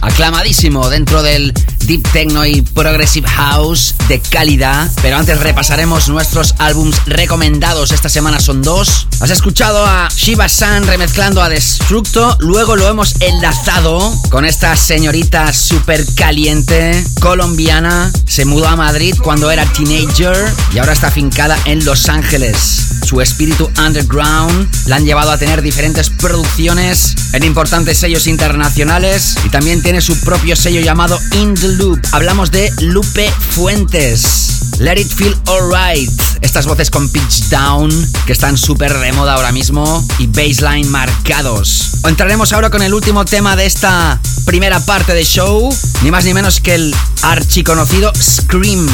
Aclamadísimo 0.00 0.88
dentro 0.88 1.22
del 1.22 1.52
Deep 1.86 2.02
Techno 2.12 2.46
y 2.46 2.62
Progressive 2.62 3.28
House 3.28 3.94
de 4.08 4.20
calidad. 4.20 4.90
Pero 5.02 5.16
antes 5.16 5.38
repasaremos 5.38 6.08
nuestros 6.08 6.54
álbums 6.58 6.96
recomendados. 7.06 7.92
Esta 7.92 8.08
semana 8.08 8.40
son 8.40 8.62
dos. 8.62 9.06
Has 9.20 9.30
escuchado 9.30 9.84
a 9.84 10.08
Shiva 10.14 10.48
San 10.48 10.86
remezclando 10.86 11.42
a 11.42 11.48
Destructo. 11.48 12.36
Luego 12.40 12.76
lo 12.76 12.88
hemos 12.88 13.16
enlazado 13.20 14.12
con 14.30 14.44
esta 14.44 14.76
señorita 14.76 15.52
super 15.52 16.04
caliente 16.14 17.04
colombiana. 17.20 18.10
Se 18.36 18.44
mudó 18.44 18.68
a 18.68 18.76
Madrid 18.76 19.14
cuando 19.22 19.50
era 19.50 19.64
teenager 19.64 20.36
y 20.70 20.76
ahora 20.76 20.92
está 20.92 21.06
afincada 21.06 21.58
en 21.64 21.82
Los 21.86 22.10
Ángeles. 22.10 22.98
Su 23.02 23.22
espíritu 23.22 23.70
underground 23.78 24.68
la 24.84 24.96
han 24.96 25.06
llevado 25.06 25.30
a 25.30 25.38
tener 25.38 25.62
diferentes 25.62 26.10
producciones 26.10 27.14
en 27.32 27.44
importantes 27.44 27.96
sellos 27.96 28.26
internacionales 28.26 29.36
y 29.42 29.48
también 29.48 29.82
tiene 29.82 30.02
su 30.02 30.20
propio 30.20 30.54
sello 30.54 30.82
llamado 30.82 31.18
In 31.40 31.54
the 31.54 31.68
Loop. 31.68 31.98
Hablamos 32.12 32.50
de 32.50 32.70
Lupe 32.82 33.32
Fuentes. 33.52 34.56
Let 34.80 35.00
It 35.00 35.08
Feel 35.08 35.34
Alright. 35.46 36.10
Estas 36.42 36.66
voces 36.66 36.90
con 36.90 37.08
pitch 37.08 37.48
down 37.48 37.88
que 38.26 38.32
están 38.32 38.58
súper 38.58 38.92
de 38.98 39.12
moda 39.12 39.32
ahora 39.32 39.50
mismo 39.50 40.06
y 40.18 40.26
baseline 40.26 40.90
marcados. 40.90 41.92
Entraremos 42.04 42.52
ahora 42.52 42.68
con 42.68 42.82
el 42.82 42.92
último 42.92 43.24
tema 43.24 43.56
de 43.56 43.64
esta 43.64 44.20
primera 44.44 44.78
parte 44.80 45.14
de 45.14 45.24
show, 45.24 45.74
ni 46.02 46.10
más 46.10 46.26
ni 46.26 46.34
menos 46.34 46.60
que 46.60 46.74
el 46.74 46.94
archiconocido 47.22 48.12
Scream. 48.14 48.86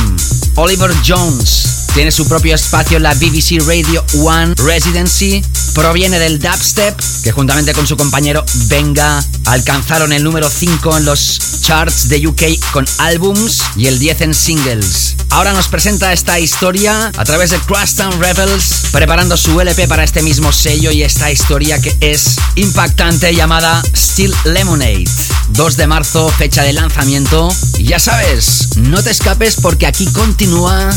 Oliver 0.57 0.93
Jones 1.07 1.89
tiene 1.95 2.11
su 2.11 2.27
propio 2.27 2.55
espacio 2.55 2.97
en 2.97 3.03
la 3.03 3.15
BBC 3.15 3.63
Radio 3.67 4.05
One 4.23 4.55
Residency. 4.57 5.43
Proviene 5.75 6.19
del 6.19 6.39
dubstep, 6.39 6.99
que 7.23 7.33
juntamente 7.33 7.73
con 7.75 7.87
su 7.87 7.97
compañero 7.97 8.45
Venga 8.69 9.25
alcanzaron 9.47 10.13
el 10.13 10.23
número 10.23 10.49
5 10.49 10.99
en 10.99 11.05
los 11.05 11.61
charts 11.63 12.09
de 12.09 12.27
UK 12.27 12.43
con 12.73 12.87
álbums 12.99 13.63
y 13.77 13.87
el 13.87 13.99
10 13.99 14.21
en 14.23 14.35
singles. 14.35 15.02
Ahora 15.33 15.55
nos 15.55 15.69
presenta 15.69 16.13
esta 16.13 16.39
historia 16.39 17.11
a 17.17 17.25
través 17.25 17.49
de 17.49 17.59
Crosstown 17.61 18.21
Rebels, 18.21 18.89
preparando 18.93 19.39
su 19.39 19.59
LP 19.59 19.89
para 19.89 20.05
este 20.05 20.21
mismo 20.21 20.53
sello 20.53 20.91
y 20.93 21.03
esta 21.03 21.31
historia 21.31 21.81
que 21.81 21.97
es 22.03 22.37
impactante 22.55 23.35
llamada 23.35 23.83
Still 23.97 24.35
Lemonade. 24.45 25.07
2 25.49 25.77
de 25.79 25.87
marzo, 25.87 26.29
fecha 26.29 26.63
de 26.65 26.75
lanzamiento. 26.75 27.49
Y 27.79 27.85
ya 27.85 27.99
sabes, 27.99 28.77
no 28.77 29.03
te 29.03 29.11
escapes 29.11 29.57
porque 29.57 29.87
aquí 29.87 30.05
continúa 30.13 30.93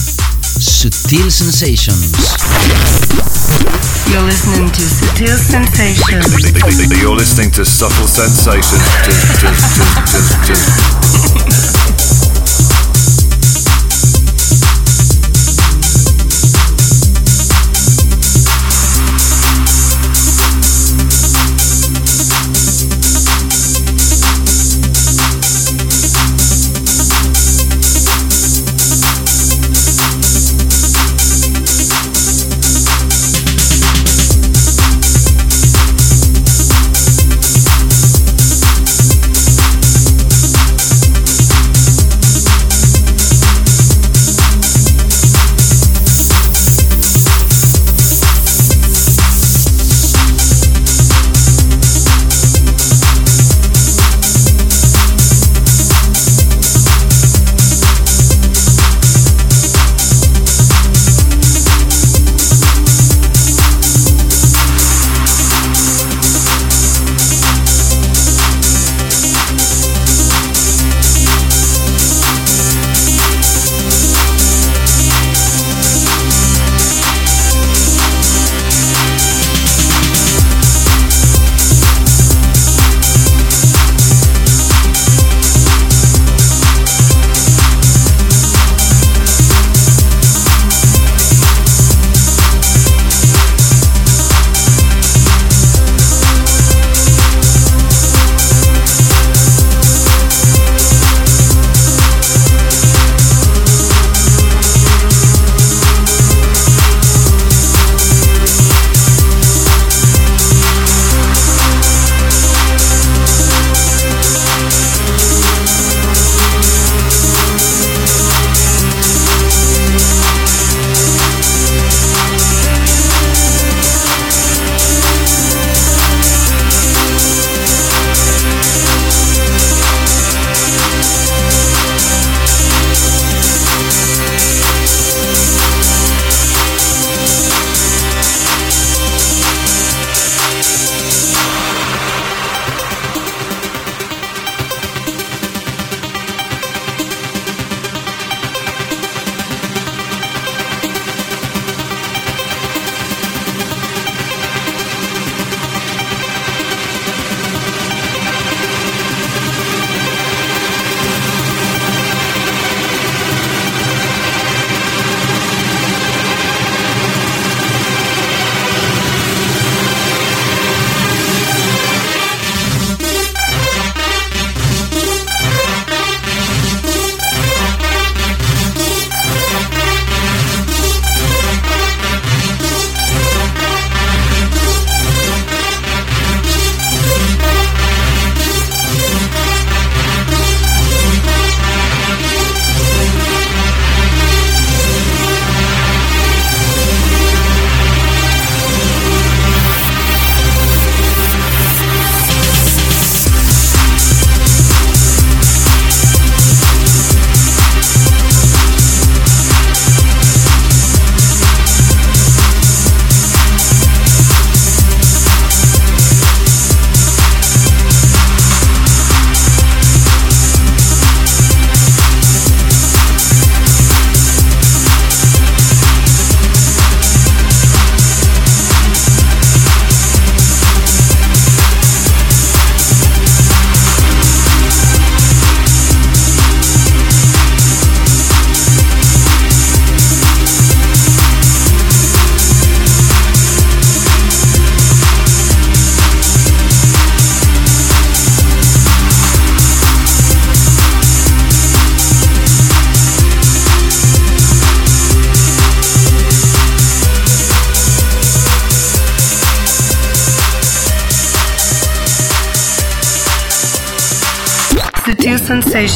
Sutil 0.59 1.31
Sensations. 1.31 2.11
You're 4.07 4.21
listening 4.27 4.69
to 4.69 4.81
Sutil 4.81 5.37
Sensations. 5.37 6.99
You're 7.01 7.15
listening 7.15 7.51
to 7.51 7.63
Subtle 7.63 8.05
Sensations. 8.05 8.83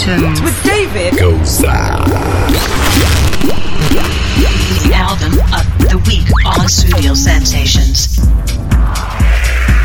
Sensations 0.10 0.42
with 0.42 0.64
David 0.64 1.20
Goza. 1.20 2.04
The 4.82 4.94
album 4.96 5.38
of 5.54 5.66
the 5.88 5.98
week 6.08 6.26
on 6.46 6.68
Studio 6.68 7.14
Sensations. 7.14 8.20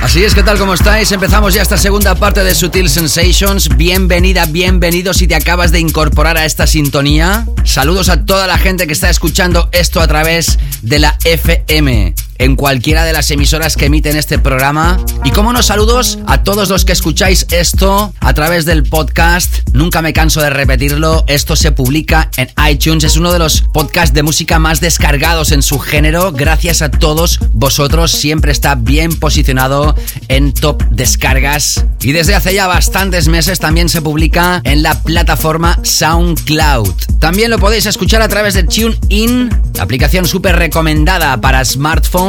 Así 0.02 0.24
es, 0.24 0.34
¿qué 0.34 0.42
tal? 0.42 0.58
¿Cómo 0.58 0.72
estáis? 0.72 1.12
Empezamos 1.12 1.52
ya 1.52 1.60
esta 1.60 1.76
segunda 1.76 2.14
parte 2.14 2.42
de 2.42 2.54
Sutil 2.54 2.88
Sensations. 2.88 3.76
Bienvenida, 3.76 4.46
bienvenido 4.46 5.12
si 5.12 5.26
te 5.26 5.34
acabas 5.34 5.72
de 5.72 5.80
incorporar 5.80 6.38
a 6.38 6.46
esta 6.46 6.66
sintonía. 6.66 7.46
Saludos 7.64 8.08
a 8.08 8.24
toda 8.24 8.46
la 8.46 8.56
gente 8.56 8.86
que 8.86 8.94
está 8.94 9.10
escuchando 9.10 9.68
esto 9.72 10.00
a 10.00 10.08
través 10.08 10.58
de 10.80 11.00
la 11.00 11.18
FM 11.24 12.14
en 12.38 12.56
cualquiera 12.56 13.04
de 13.04 13.12
las 13.12 13.30
emisoras 13.30 13.76
que 13.76 13.86
emiten 13.86 14.16
este 14.16 14.38
programa. 14.38 14.98
Y 15.24 15.30
como 15.30 15.52
no, 15.52 15.62
saludos 15.62 16.18
a 16.26 16.42
todos 16.42 16.68
los 16.68 16.84
que 16.84 16.92
escucháis 16.92 17.46
esto 17.50 18.12
a 18.20 18.34
través 18.34 18.64
del 18.64 18.82
podcast. 18.82 19.68
Nunca 19.72 20.02
me 20.02 20.12
canso 20.12 20.40
de 20.40 20.50
repetirlo. 20.50 21.24
Esto 21.26 21.56
se 21.56 21.72
publica 21.72 22.30
en 22.36 22.48
iTunes. 22.70 23.04
Es 23.04 23.16
uno 23.16 23.32
de 23.32 23.38
los 23.38 23.60
podcasts 23.60 24.14
de 24.14 24.22
música 24.22 24.58
más 24.58 24.80
descargados 24.80 25.52
en 25.52 25.62
su 25.62 25.78
género. 25.78 26.32
Gracias 26.32 26.82
a 26.82 26.90
todos 26.90 27.40
vosotros. 27.52 28.10
Siempre 28.10 28.52
está 28.52 28.74
bien 28.74 29.18
posicionado 29.18 29.94
en 30.28 30.52
top 30.52 30.82
descargas. 30.90 31.84
Y 32.00 32.12
desde 32.12 32.34
hace 32.34 32.54
ya 32.54 32.66
bastantes 32.66 33.28
meses 33.28 33.58
también 33.58 33.88
se 33.88 34.02
publica 34.02 34.60
en 34.64 34.82
la 34.82 35.02
plataforma 35.02 35.78
SoundCloud. 35.82 36.92
También 37.18 37.50
lo 37.50 37.58
podéis 37.58 37.86
escuchar 37.86 38.20
a 38.22 38.28
través 38.28 38.54
de 38.54 38.64
TuneIn, 38.64 39.48
aplicación 39.78 40.26
súper 40.26 40.56
recomendada 40.56 41.40
para 41.40 41.64
smartphones 41.64 42.23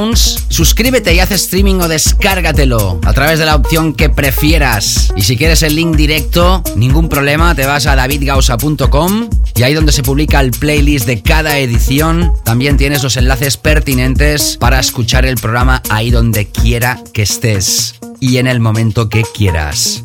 suscríbete 0.49 1.13
y 1.13 1.19
haz 1.19 1.31
streaming 1.31 1.75
o 1.75 1.87
descárgatelo 1.87 2.99
a 3.05 3.13
través 3.13 3.39
de 3.39 3.45
la 3.45 3.55
opción 3.55 3.93
que 3.93 4.09
prefieras. 4.09 5.13
Y 5.15 5.21
si 5.21 5.37
quieres 5.37 5.63
el 5.63 5.75
link 5.75 5.95
directo, 5.95 6.61
ningún 6.75 7.07
problema, 7.07 7.55
te 7.55 7.65
vas 7.65 7.85
a 7.85 7.95
davidgausa.com 7.95 9.29
y 9.55 9.63
ahí 9.63 9.73
donde 9.73 9.91
se 9.91 10.03
publica 10.03 10.41
el 10.41 10.51
playlist 10.51 11.07
de 11.07 11.21
cada 11.21 11.59
edición, 11.59 12.33
también 12.43 12.77
tienes 12.77 13.03
los 13.03 13.15
enlaces 13.15 13.57
pertinentes 13.57 14.57
para 14.57 14.79
escuchar 14.79 15.25
el 15.25 15.35
programa 15.35 15.81
ahí 15.89 16.11
donde 16.11 16.47
quiera 16.47 17.01
que 17.13 17.21
estés 17.21 17.95
y 18.19 18.37
en 18.37 18.47
el 18.47 18.59
momento 18.59 19.07
que 19.07 19.23
quieras. 19.23 20.03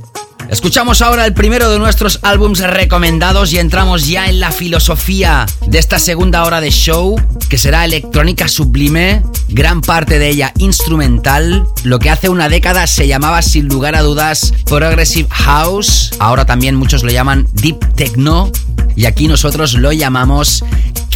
Escuchamos 0.51 1.01
ahora 1.01 1.27
el 1.27 1.33
primero 1.33 1.71
de 1.71 1.79
nuestros 1.79 2.19
álbums 2.23 2.59
recomendados 2.59 3.53
y 3.53 3.59
entramos 3.59 4.09
ya 4.09 4.27
en 4.27 4.41
la 4.41 4.51
filosofía 4.51 5.47
de 5.69 5.79
esta 5.79 6.01
segunda 6.01 6.45
hora 6.45 6.61
de 6.61 6.71
show, 6.71 7.15
que 7.49 7.57
será 7.57 7.85
electrónica 7.85 8.49
sublime, 8.49 9.23
gran 9.49 9.81
parte 9.81 10.19
de 10.19 10.29
ella 10.29 10.53
instrumental. 10.59 11.69
Lo 11.85 12.01
que 12.01 12.11
hace 12.11 12.29
una 12.29 12.49
década 12.49 12.89
se 12.89 13.07
llamaba 13.07 13.43
sin 13.43 13.69
lugar 13.69 13.95
a 13.95 14.03
dudas 14.03 14.53
Progressive 14.67 15.29
House, 15.31 16.11
ahora 16.19 16.45
también 16.47 16.75
muchos 16.75 17.05
lo 17.05 17.13
llaman 17.13 17.47
Deep 17.53 17.95
Techno, 17.95 18.51
y 18.97 19.05
aquí 19.05 19.29
nosotros 19.29 19.75
lo 19.75 19.93
llamamos 19.93 20.65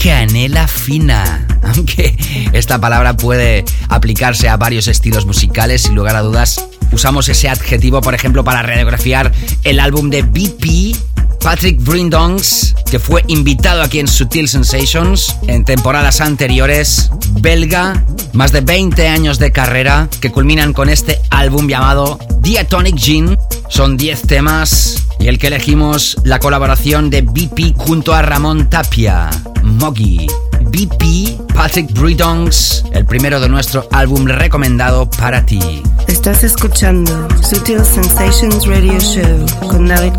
canela 0.01 0.68
fina. 0.68 1.47
Aunque 1.62 2.16
esta 2.53 2.80
palabra 2.80 3.16
puede 3.16 3.64
aplicarse 3.89 4.49
a 4.49 4.57
varios 4.57 4.87
estilos 4.87 5.26
musicales, 5.26 5.82
sin 5.82 5.95
lugar 5.95 6.14
a 6.14 6.20
dudas, 6.20 6.64
usamos 6.95 7.28
ese 7.28 7.49
adjetivo, 7.49 8.01
por 8.01 8.14
ejemplo, 8.14 8.45
para 8.45 8.62
radiografiar 8.62 9.32
el 9.64 9.80
álbum 9.80 10.11
de 10.11 10.22
BP. 10.22 10.97
Patrick 11.40 11.78
Brindongs, 11.84 12.74
que 12.90 12.99
fue 12.99 13.22
invitado 13.26 13.82
aquí 13.82 13.99
en 13.99 14.09
Sutil 14.09 14.49
Sensations 14.49 15.36
en 15.47 15.66
temporadas 15.66 16.22
anteriores, 16.22 17.11
belga, 17.40 18.03
más 18.32 18.51
de 18.51 18.62
20 18.62 19.09
años 19.09 19.38
de 19.38 19.53
carrera, 19.53 20.09
que 20.22 20.32
culminan 20.32 20.72
con 20.72 20.88
este 20.88 21.20
álbum 21.28 21.68
llamado 21.68 22.18
Diatonic 22.40 22.97
Gin. 22.97 23.36
Son 23.68 23.99
10 23.99 24.22
temas 24.22 25.05
y 25.18 25.28
el 25.28 25.38
que 25.38 25.49
elegimos 25.49 26.16
la 26.24 26.38
colaboración 26.38 27.11
de 27.11 27.20
BP 27.20 27.76
junto 27.76 28.14
a 28.14 28.22
Ramón 28.22 28.70
Tapia, 28.70 29.28
Moggy. 29.75 30.27
BP, 30.70 31.55
Patrick 31.55 31.93
Brindongs, 31.93 32.85
el 32.93 33.05
primero 33.05 33.39
de 33.39 33.49
nuestro 33.49 33.87
álbum 33.93 34.27
recomendado 34.27 35.09
para 35.09 35.45
ti. 35.47 35.83
Estás 36.09 36.43
escuchando 36.43 37.29
Sutil 37.43 37.85
Sensations 37.85 38.66
Radio 38.66 38.99
Show 38.99 39.47
con 39.68 39.87
David 39.87 40.14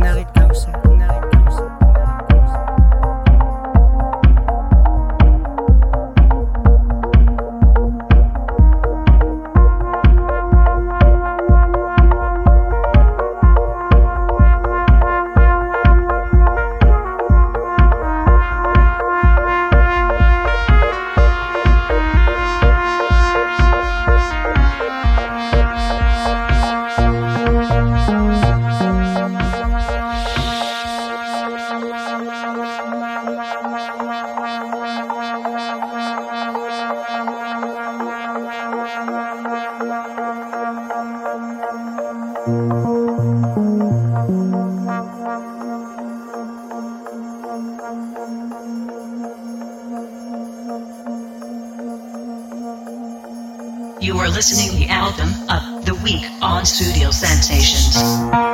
David 0.00 0.35
You 33.56 33.62
are 54.18 54.28
listening 54.28 54.70
to 54.70 54.76
the 54.76 54.88
album 54.90 55.30
of 55.48 55.86
the 55.86 55.94
week 56.04 56.26
on 56.42 56.66
Studio 56.66 57.10
Sensations. 57.10 58.45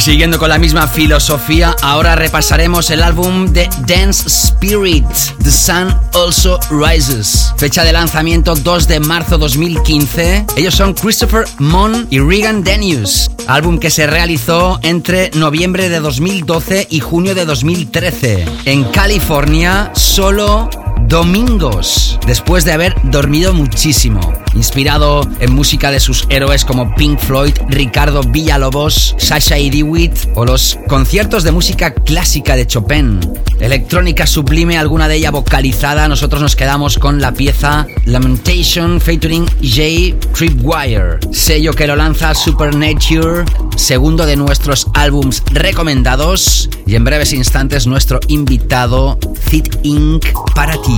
Siguiendo 0.00 0.38
con 0.38 0.48
la 0.48 0.58
misma 0.58 0.88
filosofía, 0.88 1.76
ahora 1.82 2.16
repasaremos 2.16 2.88
el 2.88 3.02
álbum 3.02 3.52
de 3.52 3.68
Dance 3.86 4.28
Spirit, 4.28 5.04
The 5.42 5.50
Sun 5.50 5.94
Also 6.14 6.58
Rises. 6.70 7.52
Fecha 7.58 7.84
de 7.84 7.92
lanzamiento 7.92 8.54
2 8.54 8.88
de 8.88 8.98
marzo 8.98 9.36
2015. 9.36 10.46
Ellos 10.56 10.74
son 10.74 10.94
Christopher 10.94 11.44
Mon 11.58 12.06
y 12.08 12.18
Regan 12.18 12.64
Denius. 12.64 13.30
Álbum 13.46 13.78
que 13.78 13.90
se 13.90 14.06
realizó 14.06 14.80
entre 14.82 15.30
noviembre 15.34 15.90
de 15.90 16.00
2012 16.00 16.86
y 16.88 17.00
junio 17.00 17.34
de 17.34 17.44
2013. 17.44 18.46
En 18.64 18.84
California, 18.84 19.92
solo 19.94 20.70
domingos, 21.08 22.18
después 22.26 22.64
de 22.64 22.72
haber 22.72 22.94
dormido 23.04 23.52
muchísimo. 23.52 24.20
Inspirado 24.54 25.22
en 25.40 25.54
música 25.54 25.90
de 25.90 26.00
sus 26.00 26.26
héroes 26.28 26.64
como 26.64 26.94
Pink 26.94 27.18
Floyd, 27.18 27.54
Ricardo 27.68 28.22
Villalobos, 28.22 29.14
Sasha 29.18 29.58
y 29.58 29.70
DeWitt 29.70 30.12
o 30.34 30.44
los 30.44 30.78
conciertos 30.88 31.44
de 31.44 31.52
música 31.52 31.94
clásica 31.94 32.56
de 32.56 32.66
Chopin. 32.66 33.20
Electrónica 33.60 34.26
sublime, 34.26 34.78
alguna 34.78 35.06
de 35.06 35.16
ella 35.16 35.30
vocalizada. 35.30 36.08
Nosotros 36.08 36.40
nos 36.42 36.56
quedamos 36.56 36.98
con 36.98 37.20
la 37.20 37.32
pieza 37.32 37.86
Lamentation 38.06 39.00
featuring 39.00 39.46
Jay 39.62 40.16
Tripwire, 40.34 41.18
sello 41.30 41.72
que 41.72 41.86
lo 41.86 41.94
lanza 41.94 42.34
Supernature, 42.34 43.44
segundo 43.76 44.26
de 44.26 44.36
nuestros 44.36 44.86
álbums 44.94 45.42
recomendados. 45.52 46.68
Y 46.86 46.96
en 46.96 47.04
breves 47.04 47.32
instantes, 47.32 47.86
nuestro 47.86 48.18
invitado, 48.28 49.18
Fit 49.48 49.76
Inc. 49.82 50.24
para 50.54 50.72
ti. 50.82 50.96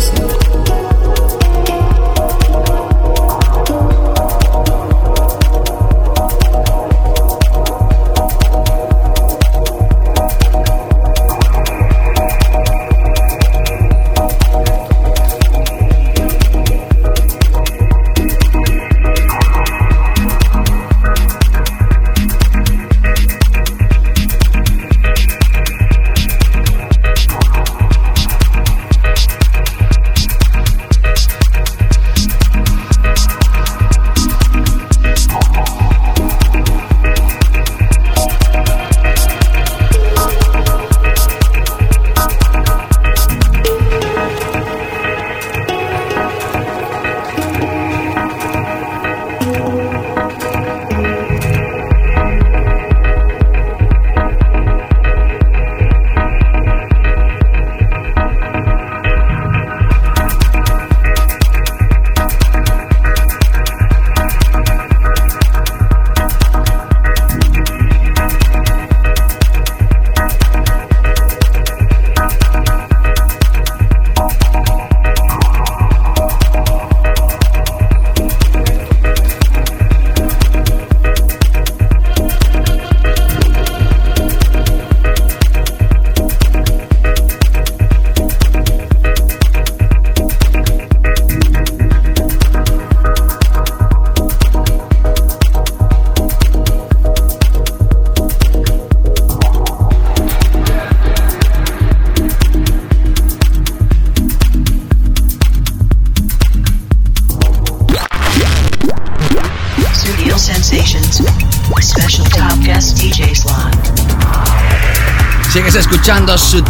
Studio 0.00 0.63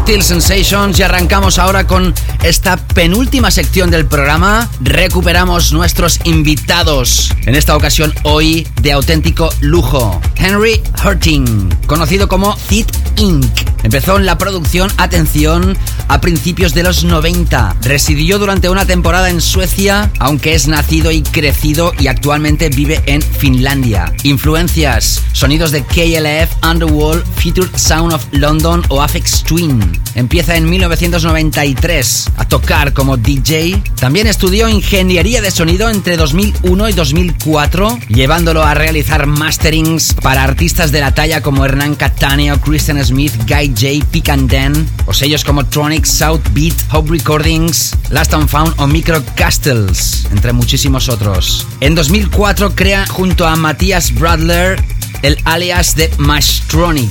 Sensations 0.05 0.99
y 0.99 1.03
arrancamos 1.03 1.59
ahora 1.59 1.87
con 1.87 2.15
esta 2.43 2.77
penúltima 2.77 3.51
sección 3.51 3.91
del 3.91 4.05
programa. 4.05 4.69
Recuperamos 4.81 5.73
nuestros 5.73 6.21
invitados. 6.25 7.33
En 7.47 7.55
esta 7.55 7.75
ocasión, 7.75 8.13
hoy 8.23 8.69
de 8.83 8.93
auténtico 8.93 9.49
lujo. 9.61 10.21
Henry 10.37 10.83
Hurting, 11.03 11.71
conocido 11.87 12.29
como 12.29 12.55
Thit 12.69 12.87
Inc. 13.17 13.47
Empezó 13.83 14.19
en 14.19 14.27
la 14.27 14.37
producción, 14.37 14.91
atención, 14.99 15.77
a 16.15 16.21
principios 16.21 16.75
de 16.75 16.85
los 16.85 17.03
90. 17.03 17.77
Residió 17.83 18.39
durante 18.39 18.69
una 18.69 18.87
temporada 18.87 19.31
en 19.31 19.41
Suecia, 19.41 20.13
aunque 20.21 20.55
es 20.55 20.69
nacido 20.69 21.11
y 21.11 21.23
crecido 21.23 21.93
y 21.99 22.07
actualmente 22.07 22.69
vive 22.69 23.03
en 23.07 23.21
Finlandia. 23.21 24.15
Influencias, 24.23 25.23
sonidos 25.33 25.73
de 25.73 25.83
KLF, 25.83 26.65
Underworld, 26.65 27.25
Future 27.35 27.69
Sound 27.77 28.13
of 28.13 28.27
London 28.31 28.83
o 28.89 29.03
Afex 29.03 29.43
Twin. 29.43 29.81
Empieza 30.15 30.57
en 30.57 30.71
1993 30.71 32.31
a 32.34 32.34
tocar 32.55 32.93
como 32.93 33.17
DJ. 33.17 33.83
También 33.99 34.29
estudió 34.29 34.69
ingeniería 34.69 35.43
de 35.43 35.51
sonido 35.51 35.89
entre 35.89 36.17
2001 36.17 36.89
y 36.89 36.93
2004, 36.93 37.99
llevándolo 38.07 38.63
a 38.63 38.75
realizar 38.75 39.27
masterings 39.27 40.15
para 40.15 40.45
artistas 40.45 40.93
de 40.93 41.01
la 41.01 41.13
talla 41.13 41.43
como 41.43 41.65
Hernán 41.65 41.97
Cattaneo, 41.97 42.61
Kristen 42.61 43.05
Smith, 43.05 43.33
Guy 43.49 43.71
J, 43.71 44.07
Pick 44.09 44.29
and 44.29 44.49
Dan, 44.49 44.87
o 45.07 45.13
sellos 45.13 45.43
como 45.43 45.67
Tronic, 45.67 46.05
South 46.05 46.43
Beat, 46.53 46.75
Hope 46.93 47.11
Recordings, 47.11 47.97
Last 48.11 48.33
and 48.35 48.49
Found 48.49 48.75
o 48.77 48.87
Micro 48.87 49.21
Castles, 49.35 50.29
entre 50.31 50.53
muchísimos 50.53 51.09
otros. 51.09 51.67
En 51.81 51.97
2004 51.97 52.77
crea 52.77 53.05
junto 53.09 53.49
a 53.49 53.57
Matthias 53.57 54.15
Bradler 54.15 54.81
el 55.23 55.37
alias 55.45 55.97
de 55.97 56.09
Mastronic. 56.19 57.11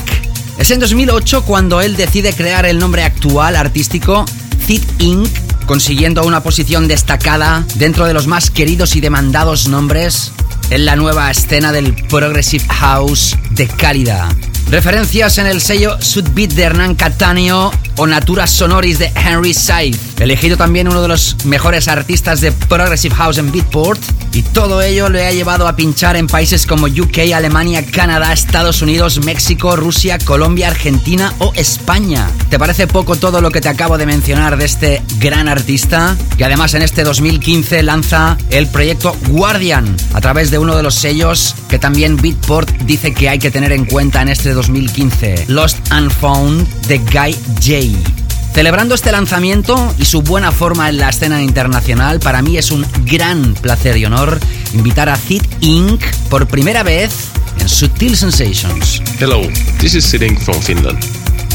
Es 0.58 0.72
en 0.72 0.80
2008 0.80 1.44
cuando 1.44 1.82
él 1.82 1.98
decide 1.98 2.32
crear 2.32 2.66
el 2.66 2.80
nombre 2.80 3.04
actual 3.04 3.58
artístico 3.58 4.24
Fit 4.66 4.84
Inc., 5.00 5.30
consiguiendo 5.66 6.24
una 6.24 6.42
posición 6.42 6.88
destacada 6.88 7.66
dentro 7.76 8.06
de 8.06 8.14
los 8.14 8.28
más 8.28 8.50
queridos 8.50 8.96
y 8.96 9.02
demandados 9.02 9.68
nombres 9.68 10.32
en 10.70 10.86
la 10.86 10.96
nueva 10.96 11.30
escena 11.30 11.72
del 11.72 11.94
Progressive 12.08 12.66
House 12.70 13.36
de 13.52 13.68
Cálida. 13.68 14.30
Referencias 14.70 15.38
en 15.38 15.48
el 15.48 15.62
sello 15.62 16.02
Sudbeat 16.02 16.54
de 16.54 16.64
Hernán 16.64 16.96
Cattaneo 16.96 17.72
o 17.98 18.08
Natura 18.08 18.48
Sonoris 18.48 19.00
de 19.00 19.12
Henry 19.16 19.54
Saif. 19.54 20.20
Elegido 20.20 20.58
también 20.58 20.88
uno 20.88 21.02
de 21.02 21.10
los 21.10 21.46
mejores 21.46 21.88
artistas 21.88 22.42
de 22.42 22.52
Progressive 22.52 23.14
House 23.16 23.38
en 23.38 23.52
Beatport. 23.52 24.02
Y 24.34 24.42
todo 24.42 24.82
ello 24.82 25.10
le 25.10 25.28
ha 25.28 25.32
llevado 25.32 25.68
a 25.68 25.76
pinchar 25.76 26.16
en 26.16 26.26
países 26.26 26.66
como 26.66 26.88
UK, 26.88 27.34
Alemania, 27.36 27.86
Canadá, 27.86 28.34
Estados 28.34 28.82
Unidos, 28.82 29.24
México, 29.24 29.76
Rusia, 29.76 30.18
Colombia, 30.18 30.70
Argentina 30.70 31.34
o 31.38 31.54
España. 31.56 32.28
¿Te 32.50 32.58
parece 32.58 32.88
poco 32.88 33.16
todo 33.16 33.42
lo 33.42 33.52
que 33.52 33.62
te 33.62 33.70
acabo 33.70 33.98
de 33.98 34.08
mencionar 34.08 34.58
de 34.58 34.66
este 34.66 35.04
gran 35.20 35.48
artista? 35.48 36.18
Que 36.36 36.46
además 36.46 36.74
en 36.74 36.82
este 36.82 37.04
2015 37.04 37.84
lanza 37.84 38.38
el 38.50 38.68
proyecto 38.68 39.16
Guardian 39.28 39.96
a 40.14 40.22
través 40.22 40.50
de 40.50 40.58
uno 40.58 40.76
de 40.76 40.84
los 40.84 40.96
sellos 40.96 41.56
que 41.70 41.78
también 41.78 42.18
Beatport 42.18 42.70
dice 42.84 43.14
que 43.14 43.30
hay 43.30 43.40
que 43.40 43.52
tener 43.52 43.72
en 43.72 43.86
cuenta 43.86 44.22
en 44.24 44.30
este 44.30 44.54
2015. 44.54 45.46
Lost 45.48 45.78
and 45.92 46.12
Found 46.12 46.68
de 46.88 46.98
Guy 46.98 47.36
J. 47.62 48.23
Celebrando 48.54 48.94
este 48.94 49.12
lanzamiento 49.12 49.94
y 49.98 50.06
su 50.06 50.22
buena 50.22 50.52
forma 50.52 50.88
en 50.88 50.98
la 50.98 51.10
escena 51.10 51.42
internacional, 51.42 52.20
para 52.20 52.44
mí 52.44 52.58
es 52.58 52.70
un 52.70 52.86
gran 53.04 53.56
placer 53.56 53.98
y 53.98 54.06
honor 54.06 54.40
invitar 54.74 55.10
a 55.10 55.18
Thit 55.18 55.44
Inc. 55.62 56.04
por 56.30 56.48
primera 56.48 56.84
vez 56.84 57.30
en 57.60 57.68
Sutil 57.68 58.16
Sensations. 58.16 59.02
Hello, 59.20 59.42
this 59.80 59.96
is 59.96 60.06
Sitting 60.06 60.38
from 60.40 60.62
Finland. 60.62 61.04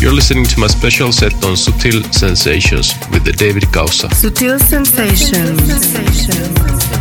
You're 0.01 0.15
listening 0.15 0.45
to 0.49 0.61
my 0.61 0.69
special 0.69 1.13
set 1.13 1.33
on 1.45 1.57
Sutil 1.57 2.03
Sensations 2.13 2.95
with 3.13 3.23
the 3.23 3.33
David 3.33 3.65
Kausa. 3.71 4.09
Sutil 4.11 4.59
Sensations. 4.59 5.69
You're 5.69 6.98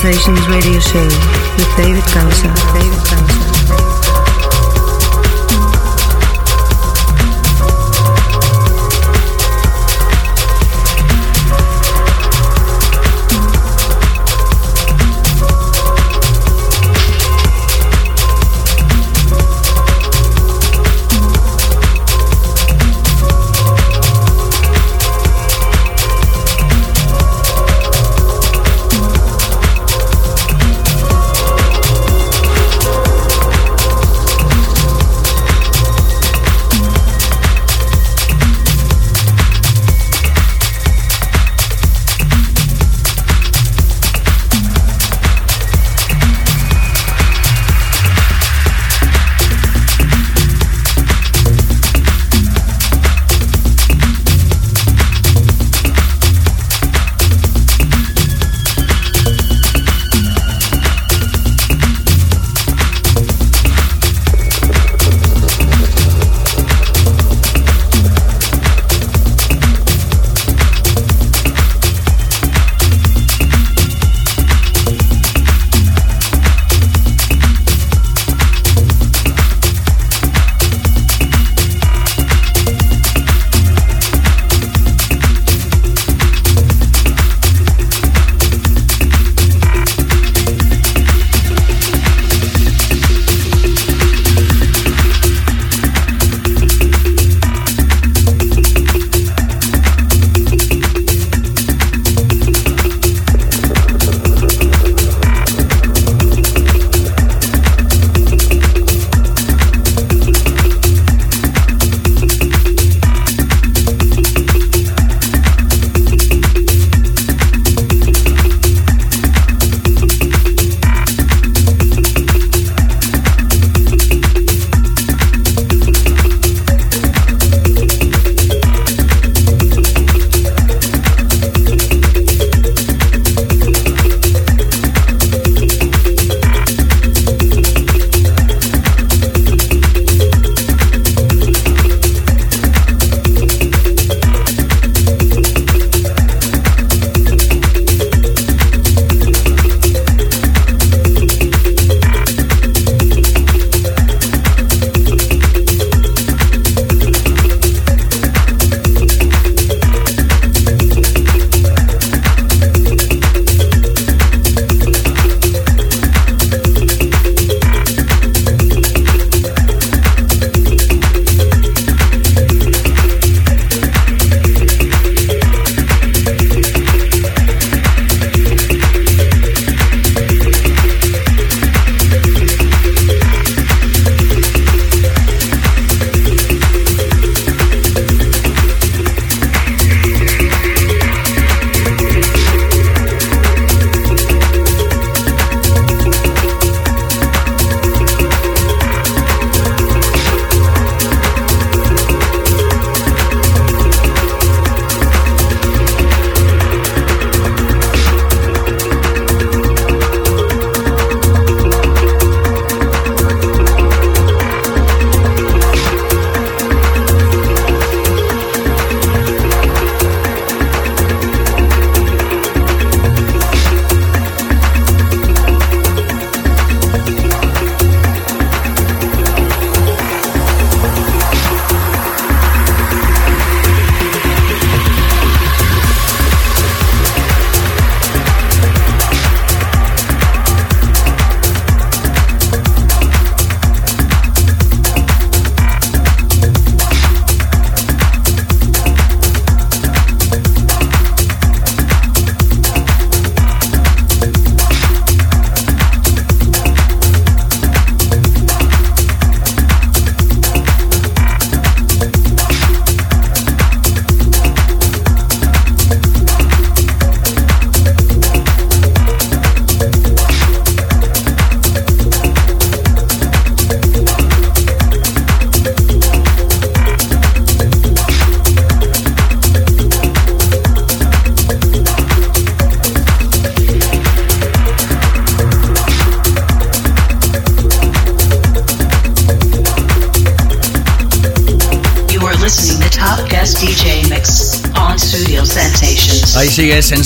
Sensations 0.00 0.48
Radio 0.48 0.78
Show 0.78 1.02
with 1.02 1.76
David 1.76 2.04
Gausa. 2.14 2.67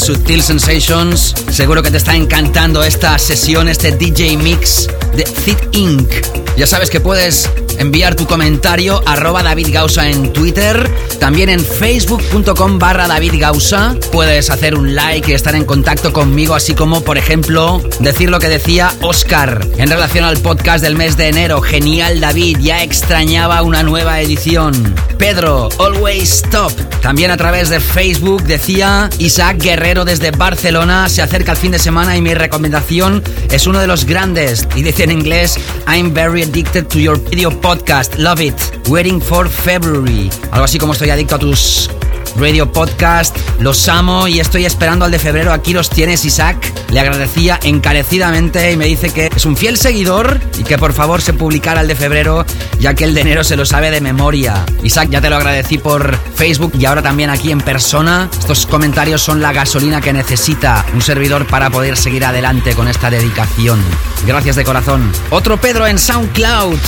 Sutil 0.03 0.43
Sensations. 0.43 1.33
Seguro 1.53 1.81
que 1.81 1.93
te 1.93 1.99
está 1.99 2.17
encantando 2.17 2.83
esta 2.83 3.17
sesión, 3.21 3.69
este 3.69 3.93
DJ 3.93 4.37
mix 4.37 4.89
de 5.15 5.25
Fit 5.25 5.59
Inc. 5.77 6.11
Ya 6.57 6.67
sabes 6.67 6.91
que 6.91 6.99
puedes 6.99 7.49
enviar 7.79 8.17
tu 8.17 8.27
comentario 8.27 9.01
arroba 9.07 9.45
David 9.45 9.69
Gausa 9.73 10.11
en 10.11 10.33
Twitter, 10.33 10.91
también 11.23 11.51
en 11.51 11.61
facebook.com 11.61 12.81
barra 12.81 13.07
David 13.07 13.35
Gausa. 13.39 13.95
Puedes 14.11 14.51
hacer 14.51 14.75
un 14.75 14.97
like 14.97 15.31
y 15.31 15.35
estar 15.35 15.55
en 15.55 15.65
contacto 15.65 16.13
conmigo, 16.13 16.57
así 16.57 16.75
como, 16.75 17.03
por 17.03 17.17
ejemplo, 17.17 17.81
decir 18.01 18.29
lo 18.29 18.41
que 18.41 18.49
decía 18.49 18.93
Oscar 19.03 19.65
en 19.79 19.89
relación 19.89 20.25
al 20.25 20.39
podcast 20.39 20.83
del 20.83 20.97
mes 20.97 21.17
de 21.17 21.29
enero. 21.29 21.63
Genial, 21.63 22.19
David, 22.19 22.59
ya 22.59 22.83
extrañaba 22.83 23.63
una 23.63 23.85
nueva 23.85 24.21
edición. 24.21 24.97
Pedro, 25.17 25.69
Always 25.79 26.33
Stop. 26.45 26.73
También 27.01 27.31
a 27.31 27.37
través 27.37 27.69
de 27.69 27.79
Facebook 27.79 28.43
decía 28.43 29.09
Isaac 29.19 29.59
Guerrero 29.63 30.05
desde 30.05 30.33
Barcelona. 30.33 31.09
Se 31.09 31.23
acerca 31.23 31.53
el 31.53 31.59
fin 31.59 31.71
de 31.71 31.79
semana 31.79 32.17
y 32.17 32.21
mi 32.21 32.35
recomendación 32.35 33.23
es 33.49 33.69
uno 33.69 33.79
de 33.79 33.87
los 33.87 34.07
grandes. 34.07 34.67
Y 34.75 34.83
dice 34.83 35.05
en 35.05 35.13
inglés, 35.13 35.57
I'm 35.87 36.13
very 36.13 36.43
addicted 36.43 36.87
to 36.89 36.99
your 36.99 37.23
video 37.31 37.51
podcast. 37.61 38.19
Love 38.19 38.41
it. 38.41 38.57
Waiting 38.89 39.21
for 39.21 39.49
February. 39.49 40.29
Algo 40.51 40.65
así 40.65 40.81
como 40.81 40.95
estoy 40.95 41.12
adicto 41.13 41.35
a 41.35 41.39
tus 41.39 41.91
Radio 42.37 42.71
Podcast. 42.73 43.37
Los 43.59 43.89
amo 43.89 44.29
y 44.29 44.41
estoy 44.41 44.65
esperando 44.65 45.05
al 45.05 45.11
de 45.11 45.19
febrero. 45.19 45.53
Aquí 45.53 45.73
los 45.73 45.91
tienes, 45.91 46.25
Isaac. 46.25 46.73
Le 46.91 47.01
agradecía 47.01 47.59
encarecidamente 47.63 48.73
y 48.73 48.77
me 48.77 48.87
dice 48.87 49.11
que 49.11 49.31
es 49.35 49.47
un 49.47 49.57
fiel 49.57 49.77
seguidor 49.77 50.41
y 50.59 50.65
que 50.65 50.79
por 50.79 50.93
favor 50.93 51.23
se 51.23 51.33
publicara 51.33 51.81
el 51.81 51.89
de 51.89 51.95
febrero, 51.95 52.45
ya 52.79 52.95
que 52.95 53.05
el 53.05 53.15
de 53.15 53.23
enero 53.23 53.45
se 53.45 53.57
lo 53.57 53.65
sabe 53.65 53.91
de 53.91 54.01
memoria. 54.01 54.65
Isaac, 54.83 55.09
ya 55.11 55.21
te 55.21 55.31
lo 55.31 55.37
agradecí 55.37 55.79
por 55.79 56.17
Facebook 56.35 56.73
y 56.79 56.85
ahora 56.85 57.03
también 57.03 57.31
aquí 57.31 57.51
en 57.51 57.61
persona. 57.61 58.29
Estos 58.39 58.67
comentarios 58.67 59.23
son 59.23 59.41
la 59.41 59.53
gasolina 59.53 60.01
que 60.01 60.13
necesita 60.13 60.85
un 60.95 61.03
servidor 61.03 61.47
para 61.47 61.71
poder 61.71 61.97
seguir 61.97 62.25
adelante 62.25 62.75
con 62.75 62.89
esta 62.89 63.11
dedicación. 63.11 63.81
Gracias 64.27 64.57
de 64.57 64.65
corazón. 64.65 65.11
Otro 65.31 65.61
Pedro 65.61 65.87
en 65.87 65.99
SoundCloud. 65.99 66.79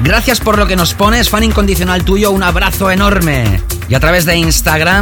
Gracias 0.00 0.40
por 0.40 0.58
lo 0.58 0.66
que 0.66 0.76
nos 0.76 0.92
pones, 0.92 1.30
fan 1.30 1.44
incondicional 1.44 2.04
tuyo, 2.04 2.32
un 2.32 2.42
abrazo 2.42 2.90
enorme. 2.90 3.60
Y 3.88 3.94
a 3.94 4.00
través 4.00 4.24
de 4.24 4.36
Instagram, 4.36 4.93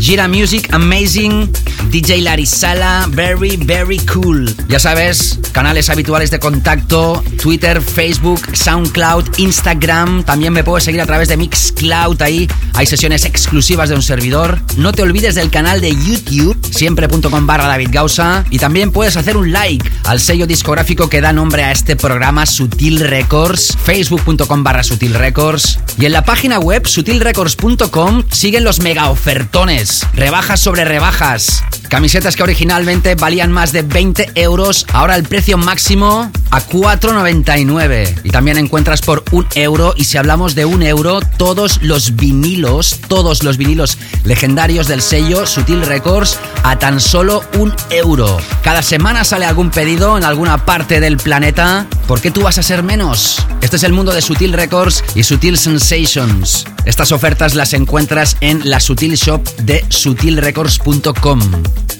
Gira 0.00 0.26
Music 0.26 0.68
Amazing, 0.72 1.52
DJ 1.90 2.22
Larisala, 2.22 3.06
very, 3.10 3.56
very 3.56 3.98
cool. 4.12 4.52
Ya 4.68 4.80
sabes, 4.80 5.38
canales 5.52 5.90
habituales 5.90 6.30
de 6.30 6.40
contacto, 6.40 7.22
Twitter, 7.40 7.80
Facebook, 7.80 8.40
SoundCloud, 8.52 9.38
Instagram. 9.38 10.24
También 10.24 10.52
me 10.52 10.64
puedes 10.64 10.84
seguir 10.84 11.00
a 11.00 11.06
través 11.06 11.28
de 11.28 11.36
Mixcloud, 11.36 12.20
ahí 12.22 12.48
hay 12.74 12.86
sesiones 12.86 13.24
exclusivas 13.24 13.88
de 13.88 13.94
un 13.94 14.02
servidor. 14.02 14.60
No 14.76 14.92
te 14.92 15.02
olvides 15.02 15.34
del 15.34 15.50
canal 15.50 15.80
de 15.80 15.90
YouTube, 15.90 16.56
siempre.com 16.72 17.46
barra 17.46 17.66
David 17.66 17.90
Gausa. 17.92 18.44
Y 18.50 18.58
también 18.58 18.90
puedes 18.90 19.16
hacer 19.16 19.36
un 19.36 19.52
like 19.52 19.88
al 20.04 20.20
sello 20.20 20.46
discográfico 20.46 21.08
que 21.08 21.20
da 21.20 21.32
nombre 21.32 21.64
a 21.64 21.72
este 21.72 21.96
programa, 21.96 22.46
Sutil 22.46 23.00
Records, 23.00 23.76
facebook.com 23.84 24.64
barra 24.64 24.82
Sutil 24.82 25.14
Records. 25.14 25.78
Y 25.98 26.06
en 26.06 26.12
la 26.12 26.24
página 26.24 26.58
web, 26.58 26.86
sutilrecords.com, 26.86 28.24
siguen 28.30 28.64
los 28.64 28.80
mega 28.80 29.10
ofertones. 29.28 30.06
Rebajas 30.14 30.58
sobre 30.58 30.86
rebajas. 30.86 31.62
Camisetas 31.90 32.34
que 32.34 32.42
originalmente 32.42 33.14
valían 33.14 33.52
más 33.52 33.72
de 33.72 33.82
20 33.82 34.32
euros, 34.36 34.86
ahora 34.92 35.16
el 35.16 35.24
precio 35.24 35.58
máximo 35.58 36.30
a 36.50 36.60
4,99. 36.62 38.20
Y 38.24 38.30
también 38.30 38.56
encuentras 38.56 39.02
por 39.02 39.24
un 39.32 39.46
euro, 39.54 39.92
y 39.96 40.04
si 40.04 40.16
hablamos 40.16 40.54
de 40.54 40.64
un 40.64 40.82
euro, 40.82 41.20
todos 41.36 41.82
los 41.82 42.16
vinilos, 42.16 43.00
todos 43.08 43.42
los 43.42 43.58
vinilos 43.58 43.98
legendarios 44.24 44.88
del 44.88 45.02
sello 45.02 45.46
Sutil 45.46 45.82
Records 45.82 46.38
a 46.62 46.78
tan 46.78 46.98
solo 46.98 47.42
un 47.58 47.74
euro. 47.90 48.38
Cada 48.62 48.82
semana 48.82 49.24
sale 49.24 49.44
algún 49.44 49.70
pedido 49.70 50.16
en 50.16 50.24
alguna 50.24 50.64
parte 50.64 51.00
del 51.00 51.18
planeta. 51.18 51.86
¿Por 52.06 52.22
qué 52.22 52.30
tú 52.30 52.42
vas 52.42 52.56
a 52.56 52.62
ser 52.62 52.82
menos? 52.82 53.44
Este 53.60 53.76
es 53.76 53.82
el 53.82 53.92
mundo 53.92 54.12
de 54.12 54.22
Sutil 54.22 54.54
Records 54.54 55.04
y 55.14 55.22
Sutil 55.22 55.58
Sensations. 55.58 56.64
Estas 56.86 57.12
ofertas 57.12 57.54
las 57.54 57.74
encuentras 57.74 58.38
en 58.40 58.70
la 58.70 58.80
Sutil 58.80 59.17
Shop 59.18 59.42
de 59.62 59.84
sutilrecords.com. 59.88 61.40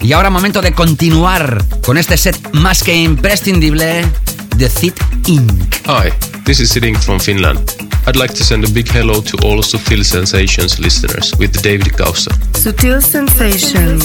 Y 0.00 0.12
ahora 0.12 0.30
momento 0.30 0.62
de 0.62 0.72
continuar 0.72 1.64
con 1.84 1.98
este 1.98 2.16
set 2.16 2.52
más 2.52 2.82
que 2.82 2.94
imprescindible 2.94 4.06
de 4.56 4.68
Fit 4.68 4.94
Inc. 5.26 5.74
Hi, 5.86 6.12
this 6.44 6.60
is 6.60 6.70
Sitting 6.70 6.96
from 6.96 7.18
Finland. 7.18 7.58
I'd 8.06 8.16
like 8.16 8.34
to 8.34 8.44
send 8.44 8.64
a 8.64 8.68
big 8.68 8.88
hello 8.88 9.20
to 9.20 9.36
all 9.42 9.62
Sutil 9.62 10.04
Sensations 10.04 10.78
listeners 10.78 11.34
with 11.38 11.60
David 11.60 11.96
Gausa. 11.96 12.30
Sutil 12.54 13.02
Sensations. 13.02 14.04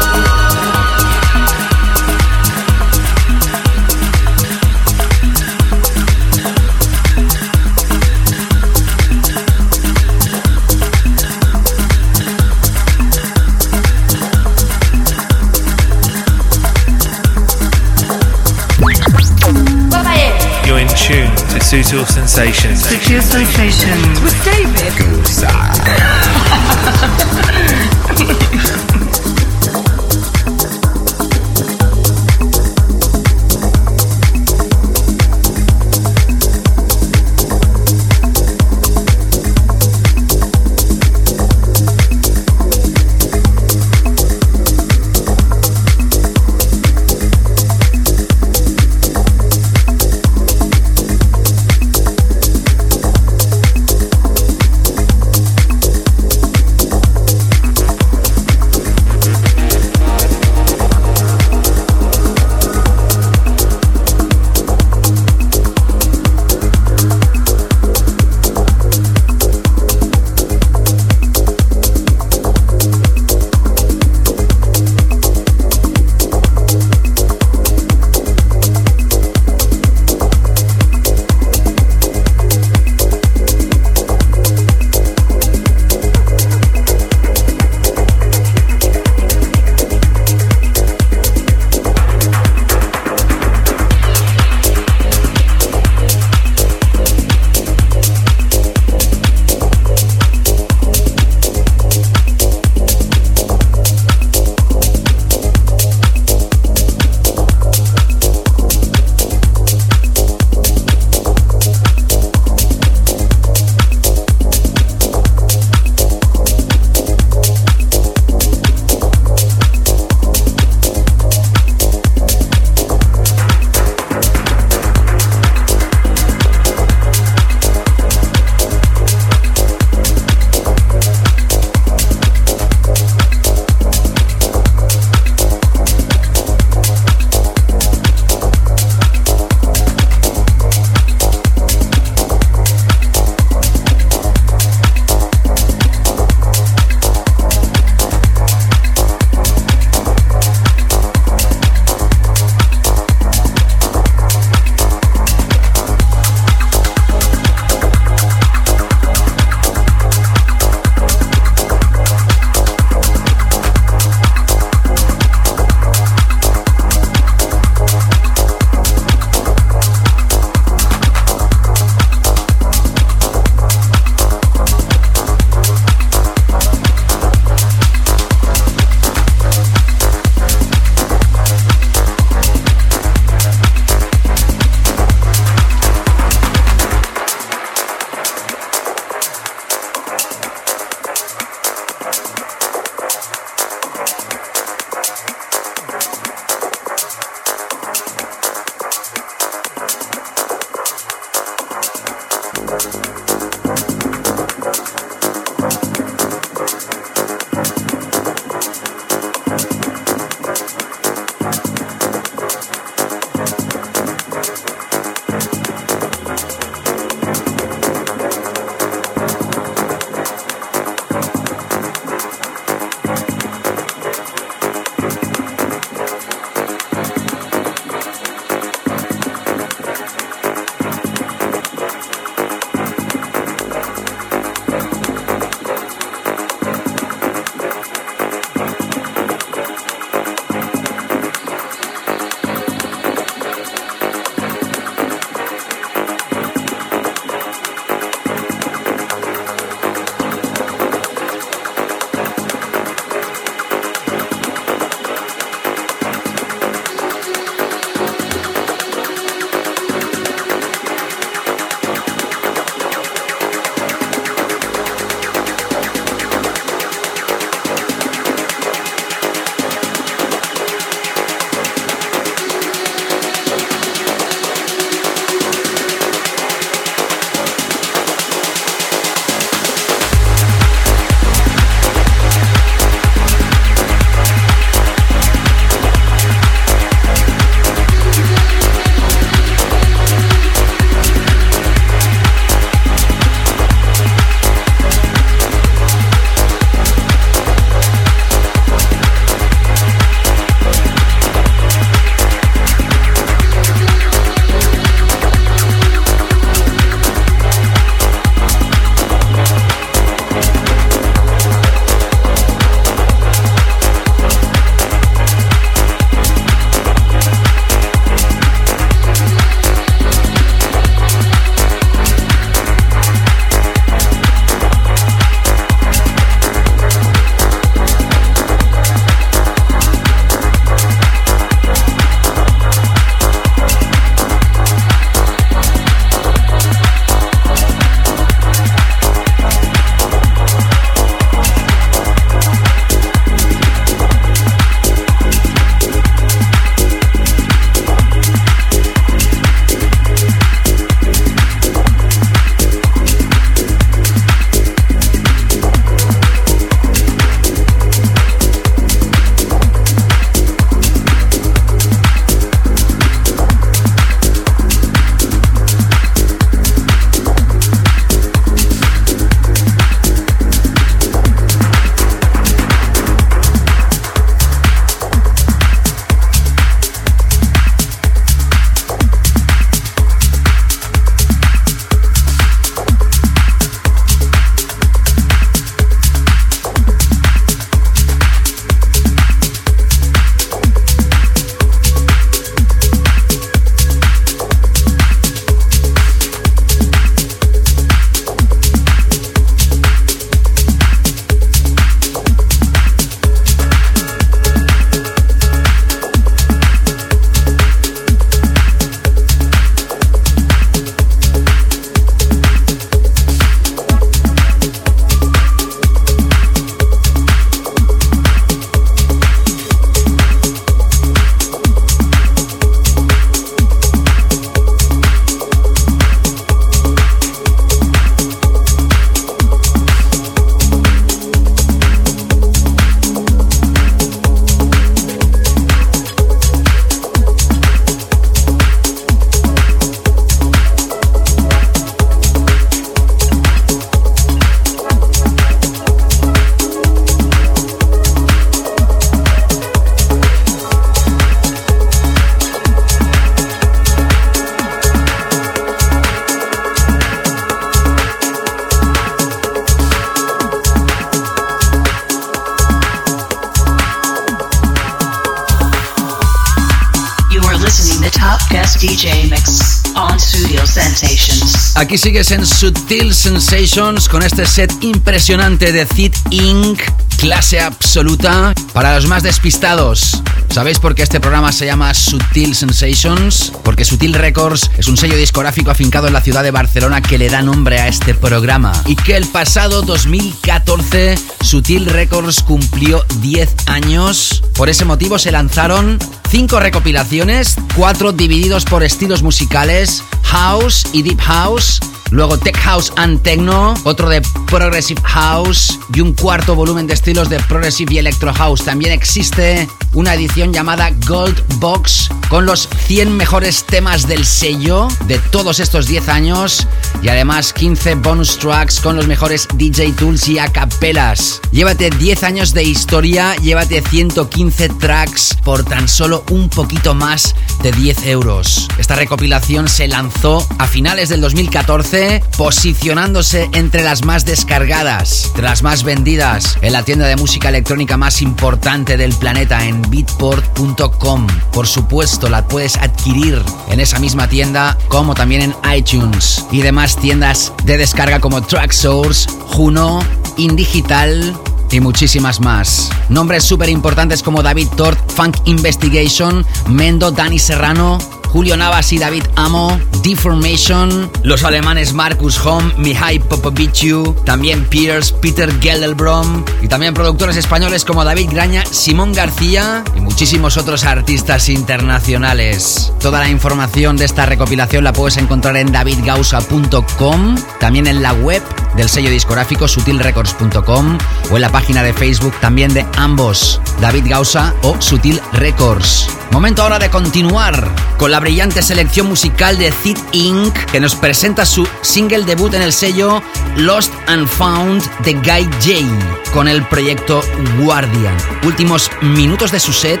Aquí 471.90 471.98
sigues 471.98 472.30
en 472.30 472.46
Sutil 472.46 473.12
Sensations 473.12 474.08
con 474.08 474.22
este 474.22 474.46
set 474.46 474.72
impresionante 474.80 475.72
de 475.72 475.84
Thit 475.86 476.14
Inc. 476.30 476.80
Clase 477.18 477.58
absoluta 477.60 478.54
para 478.72 478.94
los 478.94 479.08
más 479.08 479.24
despistados. 479.24 480.22
¿Sabéis 480.50 480.78
por 480.78 480.94
qué 480.94 481.02
este 481.02 481.18
programa 481.18 481.50
se 481.50 481.66
llama 481.66 481.92
Sutil 481.92 482.54
Sensations? 482.54 483.52
Porque 483.64 483.84
Sutil 483.84 484.14
Records 484.14 484.70
es 484.78 484.86
un 484.86 484.96
sello 484.96 485.16
discográfico 485.16 485.72
afincado 485.72 486.06
en 486.06 486.12
la 486.12 486.20
ciudad 486.20 486.44
de 486.44 486.52
Barcelona 486.52 487.02
que 487.02 487.18
le 487.18 487.28
da 487.28 487.42
nombre 487.42 487.80
a 487.80 487.88
este 487.88 488.14
programa. 488.14 488.72
Y 488.86 488.94
que 488.94 489.16
el 489.16 489.26
pasado 489.26 489.82
2014 489.82 491.18
Sutil 491.40 491.86
Records 491.86 492.44
cumplió 492.44 493.04
10 493.20 493.66
años. 493.66 494.44
Por 494.54 494.68
ese 494.68 494.84
motivo 494.84 495.18
se 495.18 495.32
lanzaron 495.32 495.98
5 496.30 496.60
recopilaciones, 496.60 497.56
4 497.74 498.12
divididos 498.12 498.64
por 498.64 498.84
estilos 498.84 499.24
musicales, 499.24 500.04
House 500.30 500.86
y 500.92 501.02
Deep 501.02 501.20
House 501.20 501.80
luego 502.10 502.38
Tech 502.38 502.56
House 502.58 502.92
and 502.96 503.22
Techno, 503.22 503.74
otro 503.84 504.08
de 504.08 504.20
Progressive 504.46 505.00
House 505.04 505.78
y 505.94 506.00
un 506.00 506.12
cuarto 506.12 506.54
volumen 506.54 506.86
de 506.86 506.94
estilos 506.94 507.28
de 507.28 507.38
Progressive 507.40 507.94
y 507.94 507.98
Electro 507.98 508.32
House. 508.34 508.64
También 508.64 508.92
existe 508.92 509.68
una 509.92 510.14
edición 510.14 510.52
llamada 510.52 510.90
Gold 511.06 511.42
Box 511.58 512.10
con 512.28 512.46
los 512.46 512.68
100 512.86 513.16
mejores 513.16 513.64
temas 513.64 514.06
del 514.06 514.24
sello 514.24 514.88
de 515.06 515.18
todos 515.18 515.60
estos 515.60 515.86
10 515.86 516.08
años 516.08 516.66
y 517.02 517.08
además 517.08 517.52
15 517.52 517.96
bonus 517.96 518.38
tracks 518.38 518.80
con 518.80 518.96
los 518.96 519.06
mejores 519.06 519.48
DJ 519.54 519.92
tools 519.92 520.28
y 520.28 520.38
acapelas. 520.38 521.40
Llévate 521.52 521.90
10 521.90 522.22
años 522.22 522.54
de 522.54 522.62
historia, 522.62 523.34
llévate 523.36 523.82
115 523.82 524.68
tracks 524.68 525.36
por 525.44 525.64
tan 525.64 525.88
solo 525.88 526.24
un 526.30 526.48
poquito 526.48 526.94
más 526.94 527.34
de 527.62 527.72
10 527.72 528.06
euros. 528.06 528.68
Esta 528.78 528.94
recopilación 528.94 529.68
se 529.68 529.88
lanzó 529.88 530.46
a 530.58 530.68
finales 530.68 531.08
del 531.08 531.20
2014 531.20 532.22
posicionándose 532.38 533.50
entre 533.52 533.82
las 533.82 534.04
más 534.04 534.24
descargadas, 534.24 535.26
entre 535.26 535.42
las 535.42 535.64
más 535.64 535.82
vendidas 535.82 536.56
en 536.62 536.72
la 536.72 536.84
tienda 536.84 537.08
de 537.08 537.16
música 537.16 537.48
electrónica 537.48 537.96
más 537.96 538.22
importante 538.22 538.96
del 538.96 539.12
planeta 539.14 539.66
en 539.66 539.82
beatport.com. 539.90 541.26
Por 541.52 541.66
supuesto, 541.66 542.28
la 542.28 542.46
puedes 542.46 542.76
adquirir 542.76 543.42
en 543.70 543.80
esa 543.80 543.98
misma 543.98 544.28
tienda 544.28 544.78
como 544.86 545.14
también 545.14 545.42
en 545.42 545.56
iTunes 545.76 546.46
y 546.52 546.62
demás 546.62 546.96
tiendas 546.96 547.52
de 547.64 547.76
descarga 547.76 548.20
como 548.20 548.40
Tracksource, 548.42 549.28
Juno, 549.48 550.00
Indigital, 550.40 551.38
y 551.70 551.80
muchísimas 551.80 552.40
más. 552.40 552.90
Nombres 553.08 553.44
súper 553.44 553.68
importantes 553.68 554.22
como 554.22 554.42
David 554.42 554.68
Tort, 554.76 554.98
Funk 555.12 555.36
Investigation, 555.44 556.44
Mendo, 556.68 557.12
Dani 557.12 557.38
Serrano, 557.38 557.98
Julio 558.28 558.56
Navas 558.56 558.92
y 558.92 558.98
David 558.98 559.24
Amo, 559.34 559.78
Deformation, 560.02 561.10
los 561.22 561.42
alemanes 561.44 561.92
Marcus 561.92 562.44
Hom, 562.44 562.72
Mihai 562.76 563.18
Popoviciu, 563.18 564.14
también 564.24 564.64
Pierce, 564.66 565.12
Peter 565.14 565.52
Geldelbrom 565.60 566.44
y 566.62 566.68
también 566.68 566.94
productores 566.94 567.36
españoles 567.36 567.84
como 567.84 568.04
David 568.04 568.28
Graña, 568.30 568.64
Simón 568.66 569.12
García 569.12 569.84
y 569.96 570.00
muchísimos 570.00 570.56
otros 570.56 570.84
artistas 570.84 571.48
internacionales. 571.48 572.92
Toda 573.00 573.18
la 573.18 573.28
información 573.28 573.96
de 573.96 574.04
esta 574.04 574.26
recopilación 574.26 574.84
la 574.84 574.92
puedes 574.92 575.16
encontrar 575.16 575.56
en 575.56 575.72
davidgausa.com, 575.72 577.36
también 577.58 577.86
en 577.88 578.02
la 578.02 578.12
web 578.12 578.42
del 578.80 578.88
sello 578.88 579.10
discográfico 579.10 579.68
sutilrecords.com 579.68 580.98
o 581.30 581.36
en 581.36 581.40
la 581.42 581.50
página 581.50 581.82
de 581.82 581.92
Facebook 581.92 582.34
también 582.40 582.72
de 582.72 582.86
ambos, 582.96 583.60
David 583.78 584.06
Gausa 584.08 584.54
o 584.62 584.80
Sutil 584.80 585.20
Records. 585.34 586.08
Momento 586.32 586.62
ahora 586.62 586.78
de 586.78 586.88
continuar 586.88 587.68
con 587.98 588.10
la 588.10 588.20
brillante 588.20 588.62
selección 588.62 589.06
musical 589.06 589.58
de 589.58 589.70
Thit 589.70 589.98
Inc., 590.12 590.54
que 590.70 590.80
nos 590.80 590.94
presenta 590.94 591.44
su 591.44 591.68
single 591.82 592.24
debut 592.24 592.54
en 592.54 592.62
el 592.62 592.72
sello 592.72 593.22
Lost 593.56 593.92
and 594.06 594.26
Found 594.26 594.82
de 595.00 595.12
Guy 595.12 595.44
J, 595.60 596.32
con 596.32 596.48
el 596.48 596.62
proyecto 596.62 597.22
Guardian. 597.58 598.16
Últimos 598.44 598.90
minutos 599.02 599.52
de 599.52 599.60
su 599.60 599.74
set 599.74 600.00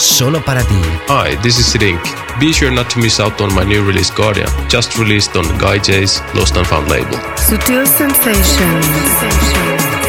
solo 0.00 0.40
para 0.40 0.62
ti. 0.64 0.80
Hi, 1.08 1.36
this 1.42 1.58
is 1.58 1.76
Rink. 1.80 2.00
Be 2.40 2.52
sure 2.52 2.70
not 2.70 2.90
to 2.90 2.98
miss 2.98 3.20
out 3.20 3.40
on 3.40 3.54
my 3.54 3.64
new 3.64 3.84
release 3.84 4.10
Guardian, 4.10 4.48
just 4.68 4.98
released 4.98 5.36
on 5.36 5.44
Guy 5.58 5.78
J's 5.78 6.20
Lost 6.34 6.56
and 6.56 6.66
Found 6.66 6.88
label. 6.88 7.16
Sutil 7.36 7.86
Sensations. 7.86 9.99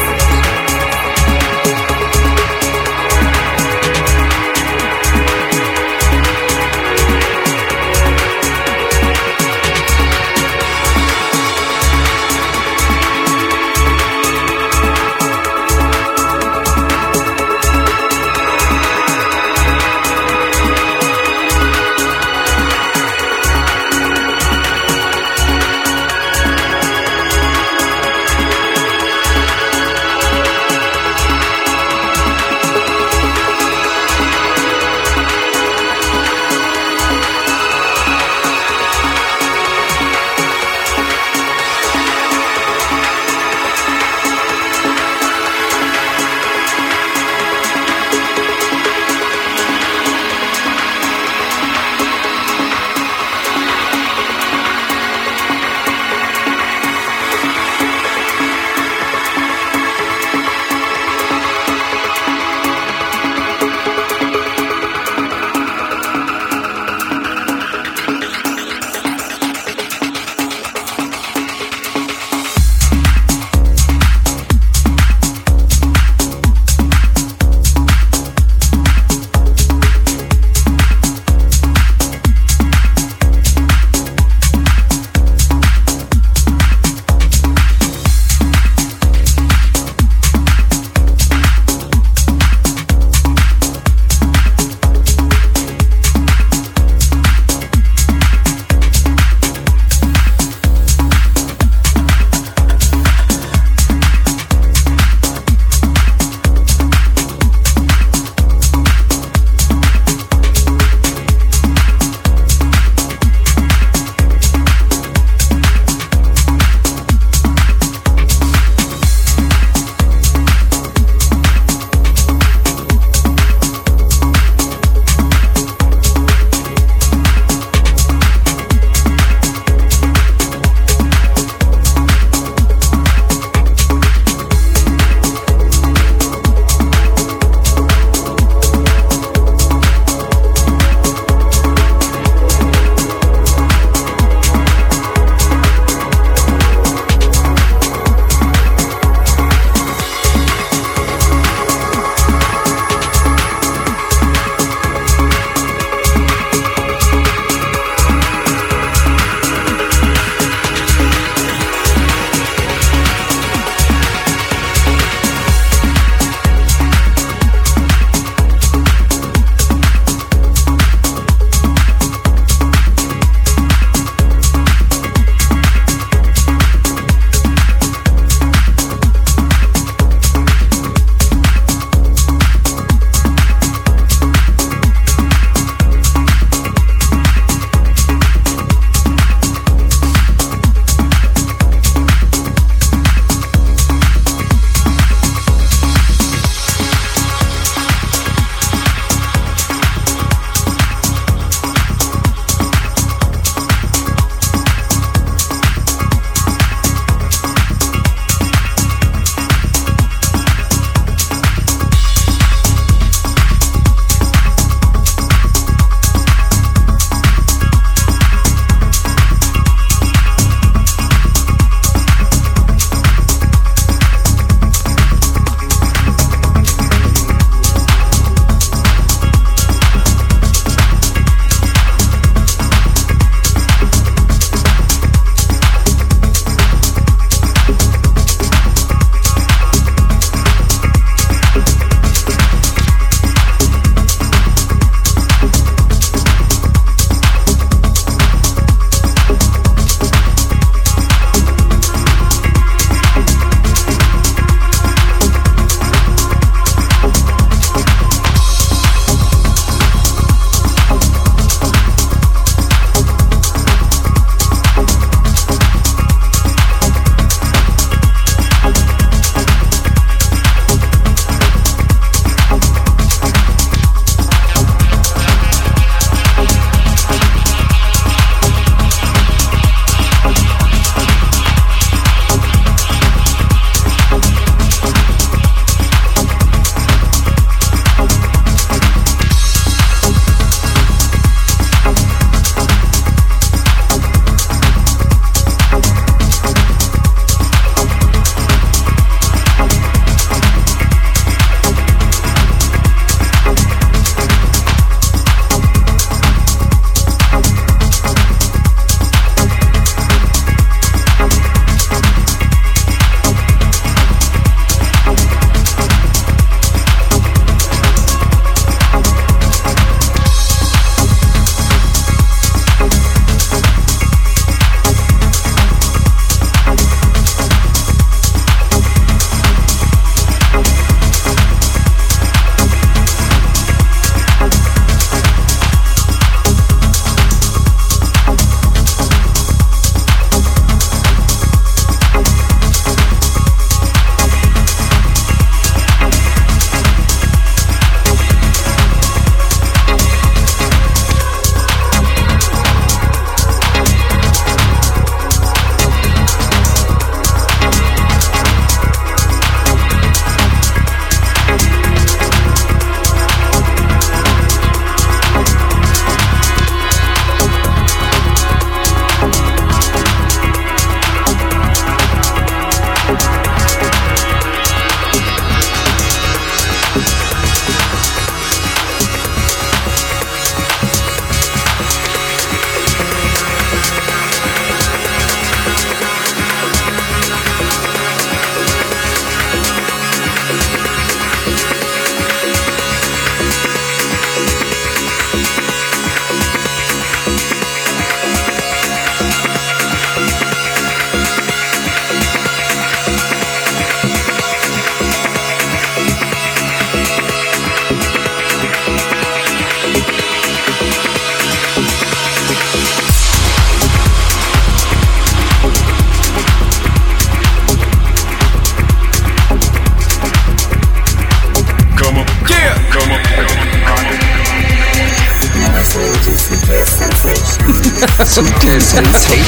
Sutil 429.02 429.12
Sensations. 429.14 429.41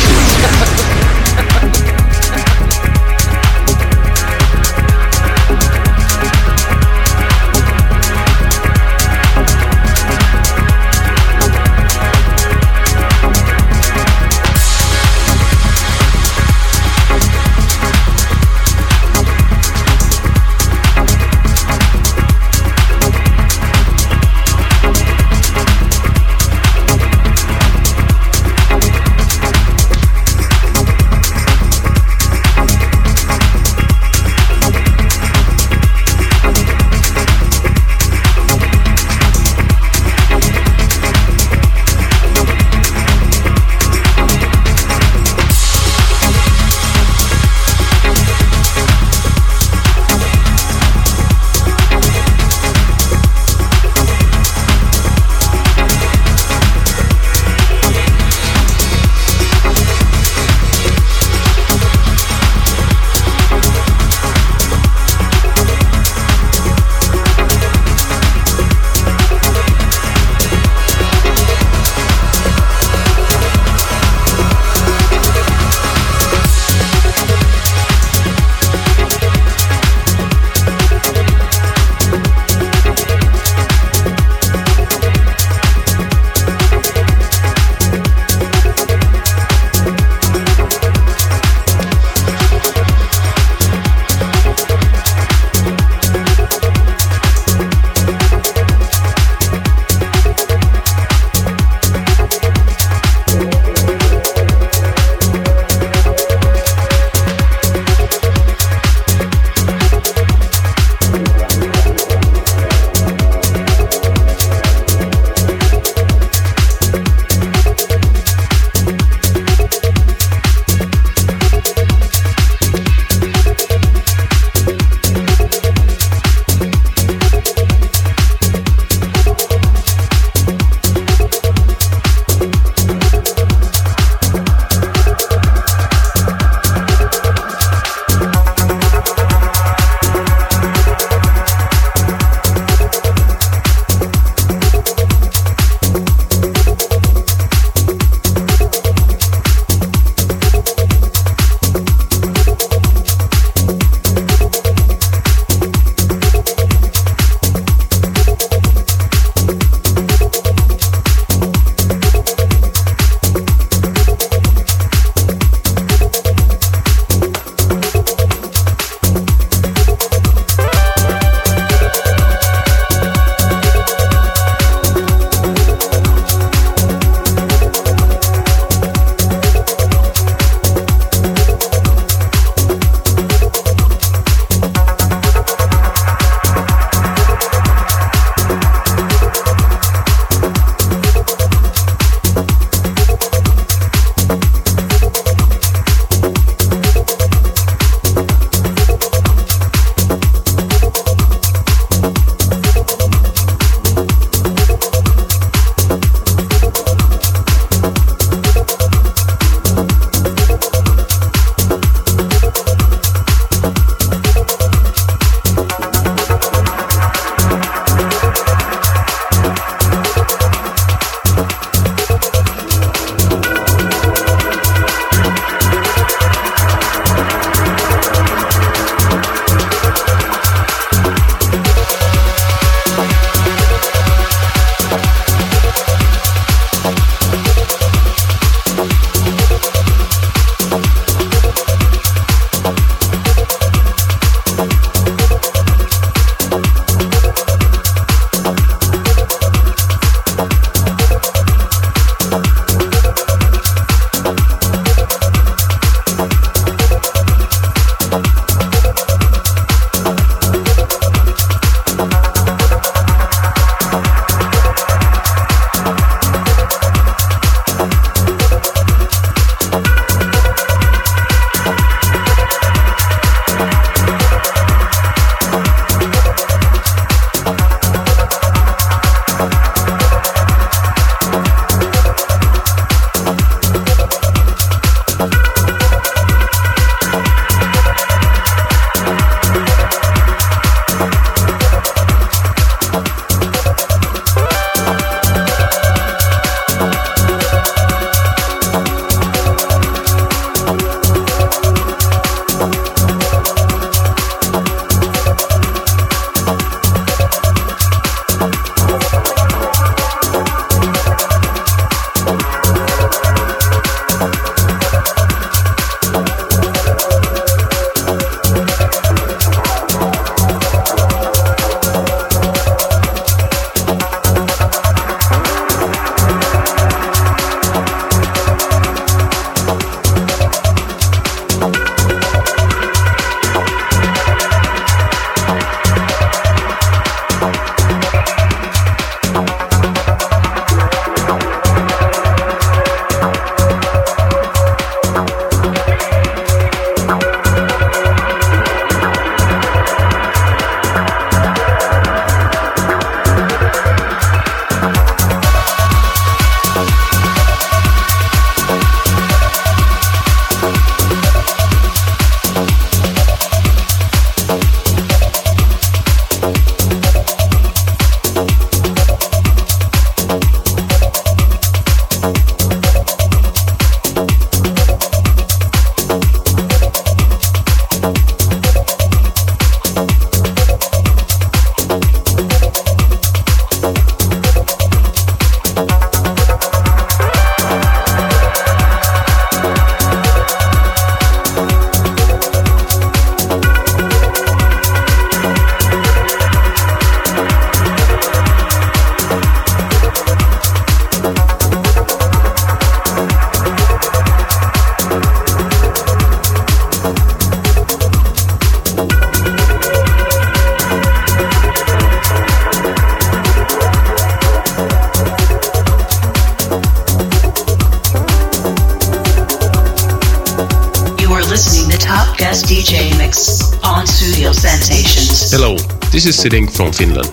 This 426.25 426.37
is 426.37 426.43
Sitting 426.43 426.67
from 426.67 426.91
Finland. 426.91 427.29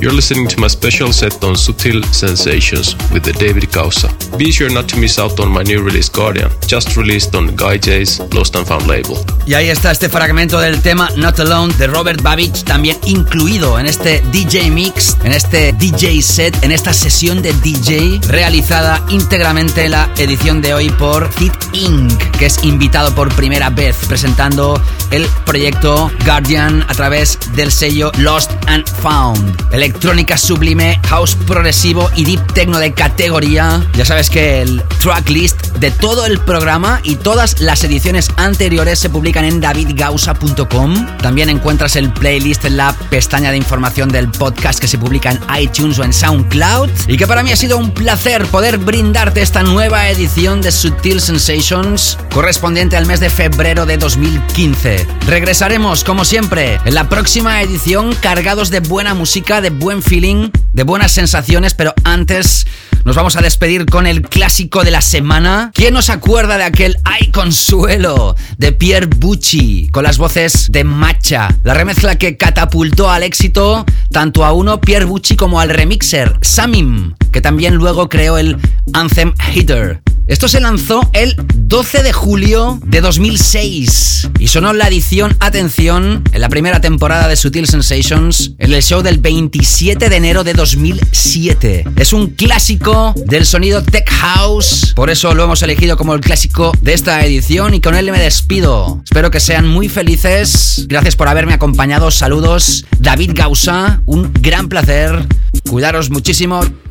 You're 0.00 0.12
listening 0.12 0.46
to 0.46 0.60
my 0.60 0.68
special 0.68 1.12
set 1.12 1.42
on 1.42 1.56
Sutil 1.56 2.04
Sensations 2.12 2.94
with 3.12 3.24
the 3.24 3.32
David 3.32 3.68
Kausa. 3.68 4.08
Be 4.38 4.52
sure 4.52 4.70
not 4.70 4.88
to 4.90 4.96
miss 4.96 5.18
out 5.18 5.40
on 5.40 5.50
my 5.50 5.64
new 5.64 5.82
release 5.82 6.08
Guardian, 6.08 6.48
just 6.68 6.96
released 6.96 7.34
on 7.34 7.56
Guy 7.56 7.78
J's 7.78 8.20
Lost 8.32 8.54
and 8.54 8.64
Found 8.68 8.86
label. 8.86 9.16
Y 9.44 9.54
ahí 9.54 9.70
está 9.70 9.90
este 9.90 10.08
fragmento 10.08 10.60
del 10.60 10.80
tema 10.82 11.10
Not 11.16 11.40
Alone 11.40 11.74
de 11.78 11.88
Robert 11.88 12.22
Babich, 12.22 12.62
también 12.62 12.96
incluido 13.06 13.76
en 13.80 13.86
este 13.86 14.22
DJ 14.30 14.70
mix, 14.70 15.16
en 15.24 15.32
este 15.32 15.72
DJ 15.72 16.22
set, 16.22 16.62
en 16.62 16.70
esta 16.70 16.92
sesión 16.92 17.42
de 17.42 17.52
DJ 17.54 18.20
realizada 18.28 19.04
íntegramente 19.08 19.86
en 19.86 19.92
la 19.92 20.12
edición 20.16 20.62
de 20.62 20.74
hoy 20.74 20.90
por 20.90 21.28
Hit 21.38 21.54
Inc., 21.72 22.30
que 22.38 22.46
es 22.46 22.62
invitado 22.62 23.12
por 23.16 23.34
primera 23.34 23.70
vez 23.70 23.96
presentando 24.06 24.80
el 25.10 25.26
proyecto 25.44 26.10
Guardian 26.24 26.84
a 26.88 26.94
través 26.94 27.38
del 27.54 27.72
sello 27.72 28.12
Lost 28.18 28.50
and 28.66 28.86
Found. 29.02 29.72
Electrónica 29.72 30.36
sublime, 30.36 31.00
house 31.06 31.36
progresivo 31.46 32.10
y 32.16 32.24
deep 32.24 32.52
techno 32.52 32.78
de 32.78 32.92
categoría. 32.92 33.86
Ya 33.94 34.04
sabes 34.04 34.30
que 34.30 34.62
el 34.62 34.82
tracklist 35.00 35.67
de 35.80 35.90
todo 35.90 36.26
el 36.26 36.38
programa 36.40 37.00
y 37.02 37.16
todas 37.16 37.60
las 37.60 37.84
ediciones 37.84 38.30
anteriores 38.36 38.98
se 38.98 39.10
publican 39.10 39.44
en 39.44 39.60
davidgausa.com. 39.60 41.16
También 41.18 41.48
encuentras 41.48 41.96
el 41.96 42.12
playlist 42.12 42.64
en 42.64 42.76
la 42.76 42.92
pestaña 43.10 43.50
de 43.50 43.56
información 43.56 44.08
del 44.08 44.30
podcast 44.30 44.80
que 44.80 44.88
se 44.88 44.98
publica 44.98 45.30
en 45.30 45.40
iTunes 45.60 45.98
o 45.98 46.04
en 46.04 46.12
SoundCloud. 46.12 46.90
Y 47.06 47.16
que 47.16 47.26
para 47.26 47.42
mí 47.42 47.52
ha 47.52 47.56
sido 47.56 47.78
un 47.78 47.92
placer 47.92 48.46
poder 48.46 48.78
brindarte 48.78 49.42
esta 49.42 49.62
nueva 49.62 50.08
edición 50.08 50.60
de 50.60 50.72
Sutil 50.72 51.20
Sensations 51.20 52.18
correspondiente 52.32 52.96
al 52.96 53.06
mes 53.06 53.20
de 53.20 53.30
febrero 53.30 53.86
de 53.86 53.98
2015. 53.98 55.06
Regresaremos, 55.26 56.04
como 56.04 56.24
siempre, 56.24 56.80
en 56.84 56.94
la 56.94 57.08
próxima 57.08 57.62
edición 57.62 58.14
cargados 58.20 58.70
de 58.70 58.80
buena 58.80 59.14
música, 59.14 59.60
de 59.60 59.70
buen 59.70 60.02
feeling, 60.02 60.50
de 60.72 60.82
buenas 60.82 61.12
sensaciones, 61.12 61.74
pero 61.74 61.94
antes 62.04 62.66
nos 63.04 63.16
vamos 63.16 63.36
a 63.36 63.40
despedir 63.40 63.86
con 63.86 64.06
el 64.06 64.22
clásico 64.22 64.84
de 64.84 64.90
la 64.90 65.00
semana. 65.00 65.70
¿Quién 65.74 65.94
nos 65.94 66.10
acuerda 66.10 66.58
de 66.58 66.64
aquel 66.64 66.96
Ay 67.04 67.30
Consuelo 67.30 68.36
de 68.56 68.72
Pierre 68.72 69.06
Bucci 69.06 69.88
con 69.90 70.04
las 70.04 70.18
voces 70.18 70.68
de 70.70 70.84
Macha? 70.84 71.48
La 71.64 71.74
remezcla 71.74 72.16
que 72.16 72.36
catapultó 72.36 73.10
al 73.10 73.22
éxito 73.22 73.84
tanto 74.10 74.44
a 74.44 74.52
uno 74.52 74.80
Pierre 74.80 75.04
Bucci 75.04 75.36
como 75.36 75.60
al 75.60 75.70
remixer 75.70 76.36
Samim, 76.42 77.14
que 77.32 77.40
también 77.40 77.74
luego 77.74 78.08
creó 78.08 78.38
el 78.38 78.56
Anthem 78.92 79.34
Hitter. 79.54 80.00
Esto 80.28 80.46
se 80.46 80.60
lanzó 80.60 81.08
el 81.14 81.34
12 81.54 82.02
de 82.02 82.12
julio 82.12 82.78
de 82.84 83.00
2006 83.00 84.28
y 84.38 84.48
sonó 84.48 84.74
la 84.74 84.86
edición 84.86 85.34
Atención 85.40 86.22
en 86.32 86.40
la 86.42 86.50
primera 86.50 86.82
temporada 86.82 87.28
de 87.28 87.36
Sutil 87.36 87.66
Sensations 87.66 88.52
en 88.58 88.74
el 88.74 88.82
show 88.82 89.00
del 89.00 89.20
27 89.20 90.10
de 90.10 90.16
enero 90.16 90.44
de 90.44 90.52
2007. 90.52 91.86
Es 91.96 92.12
un 92.12 92.26
clásico 92.28 93.14
del 93.16 93.46
sonido 93.46 93.82
Tech 93.82 94.06
House, 94.10 94.92
por 94.94 95.08
eso 95.08 95.34
lo 95.34 95.44
hemos 95.44 95.62
elegido 95.62 95.96
como 95.96 96.12
el 96.12 96.20
clásico 96.20 96.72
de 96.82 96.92
esta 96.92 97.24
edición 97.24 97.72
y 97.72 97.80
con 97.80 97.94
él 97.94 98.12
me 98.12 98.20
despido. 98.20 99.00
Espero 99.04 99.30
que 99.30 99.40
sean 99.40 99.66
muy 99.66 99.88
felices. 99.88 100.84
Gracias 100.88 101.16
por 101.16 101.28
haberme 101.28 101.54
acompañado. 101.54 102.10
Saludos, 102.10 102.84
David 102.98 103.30
Gausa. 103.32 104.02
Un 104.04 104.30
gran 104.34 104.68
placer. 104.68 105.26
Cuidaros 105.70 106.10
muchísimo. 106.10 106.60